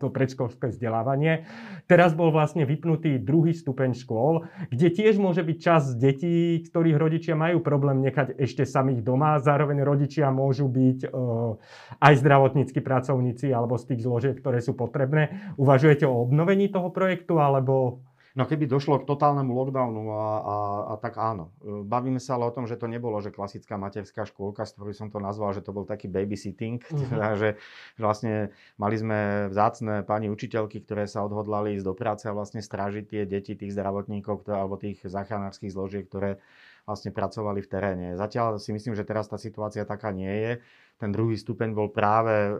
to 0.00 0.08
predškolské 0.08 0.72
vzdelávanie. 0.72 1.44
Teraz 1.84 2.16
bol 2.16 2.32
vlastne 2.32 2.64
vypnutý 2.64 3.20
druhý 3.20 3.52
stupeň 3.52 3.92
škôl, 3.92 4.48
kde 4.72 4.88
tiež 4.88 5.20
môže 5.20 5.44
byť 5.44 5.58
čas 5.60 5.92
detí, 6.00 6.64
ktorých 6.64 6.96
rodičia 6.96 7.36
majú 7.36 7.60
problém 7.60 8.00
nechať 8.00 8.40
ešte 8.40 8.64
samých 8.64 9.04
doma. 9.04 9.36
Zároveň 9.36 9.84
rodičia 9.84 10.32
môžu 10.32 10.64
byť 10.72 11.12
uh, 11.12 11.60
aj 12.00 12.14
zdravotníckí 12.24 12.80
pracovníci 12.80 13.52
alebo 13.52 13.76
z 13.76 13.92
tých 13.92 14.00
zložiek, 14.00 14.34
ktoré 14.40 14.64
sú 14.64 14.72
potrebné. 14.72 15.52
Uvažujete 15.60 16.08
o 16.08 16.24
obnovení 16.24 16.72
toho 16.72 16.88
projektu 16.88 17.36
alebo 17.36 18.00
No 18.34 18.50
keby 18.50 18.66
došlo 18.66 18.98
k 18.98 19.06
totálnemu 19.06 19.54
lockdownu 19.54 20.10
a, 20.10 20.26
a, 20.42 20.56
a 20.90 20.94
tak 20.98 21.22
áno. 21.22 21.54
E, 21.62 21.86
bavíme 21.86 22.18
sa 22.18 22.34
ale 22.34 22.50
o 22.50 22.54
tom, 22.54 22.66
že 22.66 22.74
to 22.74 22.90
nebolo, 22.90 23.14
že 23.22 23.30
klasická 23.30 23.78
materská 23.78 24.26
škôlka, 24.26 24.66
z 24.66 24.74
ktorej 24.74 24.98
som 24.98 25.06
to 25.06 25.22
nazval, 25.22 25.54
že 25.54 25.62
to 25.62 25.70
bol 25.70 25.86
taký 25.86 26.10
babysitting, 26.10 26.82
mm-hmm. 26.82 27.06
teda, 27.14 27.28
že, 27.38 27.50
že 27.94 28.02
vlastne 28.02 28.34
mali 28.74 28.98
sme 28.98 29.46
vzácne 29.54 30.02
pani 30.02 30.26
učiteľky, 30.34 30.82
ktoré 30.82 31.06
sa 31.06 31.22
odhodlali 31.22 31.78
ísť 31.78 31.86
do 31.86 31.94
práce 31.94 32.26
a 32.26 32.34
vlastne 32.34 32.58
strážiť 32.58 33.04
tie 33.06 33.22
deti 33.22 33.54
tých 33.54 33.70
zdravotníkov 33.70 34.42
ktoré, 34.42 34.56
alebo 34.58 34.82
tých 34.82 34.98
záchranárskych 35.06 35.70
zložiek, 35.70 36.02
ktoré 36.10 36.42
vlastne 36.84 37.10
pracovali 37.10 37.60
v 37.64 37.68
teréne. 37.68 38.08
Zatiaľ 38.16 38.60
si 38.60 38.72
myslím, 38.72 38.96
že 38.96 39.08
teraz 39.08 39.28
tá 39.28 39.40
situácia 39.40 39.88
taká 39.88 40.12
nie 40.12 40.30
je 40.30 40.52
ten 40.94 41.10
druhý 41.10 41.34
stupeň 41.34 41.74
bol 41.74 41.90
práve 41.90 42.30
e, 42.32 42.52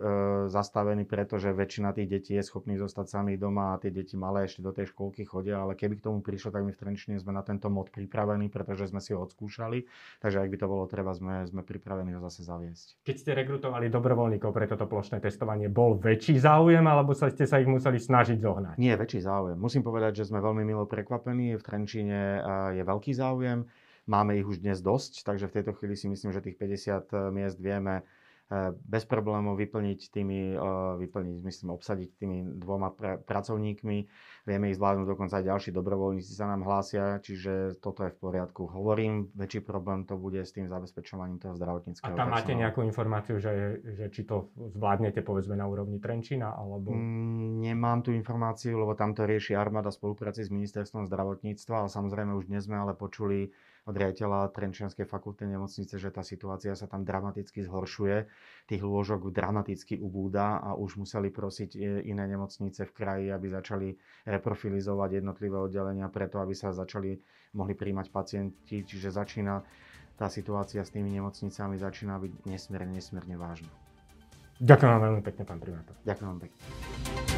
zastavený, 0.50 1.06
pretože 1.06 1.54
väčšina 1.54 1.94
tých 1.94 2.08
detí 2.10 2.32
je 2.34 2.42
schopných 2.42 2.82
zostať 2.82 3.06
sami 3.06 3.38
doma 3.38 3.78
a 3.78 3.80
tie 3.80 3.94
deti 3.94 4.18
malé 4.18 4.50
ešte 4.50 4.58
do 4.58 4.74
tej 4.74 4.90
školky 4.90 5.22
chodia, 5.22 5.62
ale 5.62 5.78
keby 5.78 6.02
k 6.02 6.04
tomu 6.10 6.18
prišlo, 6.18 6.50
tak 6.50 6.66
my 6.66 6.74
v 6.74 6.80
Trenčine 6.80 7.14
sme 7.22 7.30
na 7.30 7.46
tento 7.46 7.70
mod 7.70 7.94
pripravení, 7.94 8.50
pretože 8.50 8.90
sme 8.90 8.98
si 8.98 9.14
ho 9.14 9.22
odskúšali, 9.22 9.86
takže 10.18 10.42
ak 10.42 10.50
by 10.50 10.56
to 10.58 10.66
bolo 10.66 10.84
treba, 10.90 11.14
sme, 11.14 11.46
sme 11.46 11.62
pripravení 11.62 12.18
ho 12.18 12.20
zase 12.26 12.42
zaviesť. 12.42 13.06
Keď 13.06 13.16
ste 13.16 13.30
rekrutovali 13.38 13.86
dobrovoľníkov 13.86 14.50
pre 14.50 14.66
toto 14.66 14.90
plošné 14.90 15.22
testovanie, 15.22 15.70
bol 15.70 15.94
väčší 15.94 16.42
záujem, 16.42 16.82
alebo 16.82 17.14
sa 17.14 17.30
ste 17.30 17.46
sa 17.46 17.62
ich 17.62 17.70
museli 17.70 18.02
snažiť 18.02 18.42
zohnať? 18.42 18.76
Nie, 18.82 18.98
väčší 18.98 19.22
záujem. 19.22 19.54
Musím 19.54 19.86
povedať, 19.86 20.20
že 20.20 20.26
sme 20.26 20.42
veľmi 20.42 20.66
milo 20.66 20.90
prekvapení. 20.90 21.54
V 21.54 21.62
Trenčine 21.62 22.42
je 22.74 22.82
veľký 22.82 23.14
záujem. 23.14 23.62
Máme 24.04 24.36
ich 24.36 24.44
už 24.44 24.60
dnes 24.60 24.84
dosť, 24.84 25.24
takže 25.24 25.48
v 25.48 25.54
tejto 25.60 25.72
chvíli 25.76 25.96
si 25.96 26.06
myslím, 26.12 26.30
že 26.32 26.44
tých 26.44 26.60
50 26.60 27.32
miest 27.32 27.56
vieme 27.56 28.04
Eh, 28.44 28.76
bez 28.76 29.08
problémov 29.08 29.56
vyplniť 29.56 30.12
tými, 30.12 30.52
eh, 30.52 30.60
vyplniť, 31.00 31.36
myslím, 31.40 31.68
obsadiť 31.72 32.08
tými 32.20 32.38
dvoma 32.60 32.92
pr- 32.92 33.16
pracovníkmi. 33.24 33.98
Vieme 34.44 34.68
ich 34.68 34.76
zvládnuť, 34.76 35.16
dokonca 35.16 35.40
aj 35.40 35.48
ďalší 35.48 35.72
dobrovoľníci 35.72 36.28
sa 36.36 36.52
nám 36.52 36.60
hlásia, 36.60 37.24
čiže 37.24 37.80
toto 37.80 38.04
je 38.04 38.12
v 38.12 38.18
poriadku. 38.20 38.68
Hovorím, 38.68 39.32
väčší 39.32 39.64
problém 39.64 40.04
to 40.04 40.20
bude 40.20 40.44
s 40.44 40.52
tým 40.52 40.68
zabezpečovaním 40.68 41.40
toho 41.40 41.56
zdravotníckého 41.56 42.12
A 42.12 42.20
tam 42.20 42.36
máte 42.36 42.52
nejakú 42.52 42.84
informáciu, 42.84 43.40
že, 43.40 43.80
že 43.80 44.12
či 44.12 44.28
to 44.28 44.52
zvládnete 44.76 45.24
povedzme 45.24 45.56
na 45.56 45.64
úrovni 45.64 45.96
Trenčína, 45.96 46.52
alebo... 46.52 46.92
Mm, 46.92 47.64
nemám 47.64 48.04
tú 48.04 48.12
informáciu, 48.12 48.76
lebo 48.76 48.92
tam 48.92 49.16
to 49.16 49.24
rieši 49.24 49.56
armáda 49.56 49.88
spolupráci 49.88 50.44
s 50.44 50.52
ministerstvom 50.52 51.08
zdravotníctva, 51.08 51.74
ale 51.80 51.88
samozrejme 51.88 52.36
už 52.36 52.52
dnes 52.52 52.68
sme 52.68 52.76
ale 52.76 52.92
počuli 52.92 53.56
od 53.84 53.94
riaditeľa 53.94 54.48
Trenčianskej 54.56 55.04
fakultnej 55.04 55.52
nemocnice, 55.52 56.00
že 56.00 56.08
tá 56.08 56.24
situácia 56.24 56.72
sa 56.72 56.88
tam 56.88 57.04
dramaticky 57.04 57.60
zhoršuje. 57.68 58.24
Tých 58.64 58.80
lôžok 58.80 59.28
dramaticky 59.28 60.00
ubúda 60.00 60.56
a 60.56 60.72
už 60.72 60.96
museli 60.96 61.28
prosiť 61.28 61.70
e, 61.76 61.78
iné 62.08 62.24
nemocnice 62.24 62.88
v 62.88 62.92
kraji, 62.96 63.26
aby 63.28 63.46
začali 63.52 63.88
reprofilizovať 64.24 65.20
jednotlivé 65.20 65.60
oddelenia 65.60 66.08
preto, 66.08 66.40
aby 66.40 66.56
sa 66.56 66.72
začali, 66.72 67.20
mohli 67.52 67.76
príjmať 67.76 68.08
pacienti. 68.08 68.88
Čiže 68.88 69.12
začína 69.12 69.60
tá 70.16 70.32
situácia 70.32 70.80
s 70.80 70.94
tými 70.94 71.10
nemocnicami 71.12 71.76
začína 71.76 72.16
byť 72.16 72.32
nesmierne, 72.48 72.94
nesmierne 72.96 73.36
vážna. 73.36 73.70
Ďakujem 74.62 74.90
vám 74.90 75.02
veľmi 75.10 75.22
pekne, 75.26 75.42
pán 75.42 75.60
primátor. 75.60 75.94
Ďakujem 76.06 76.28
vám 76.30 76.40
pekne. 76.46 77.33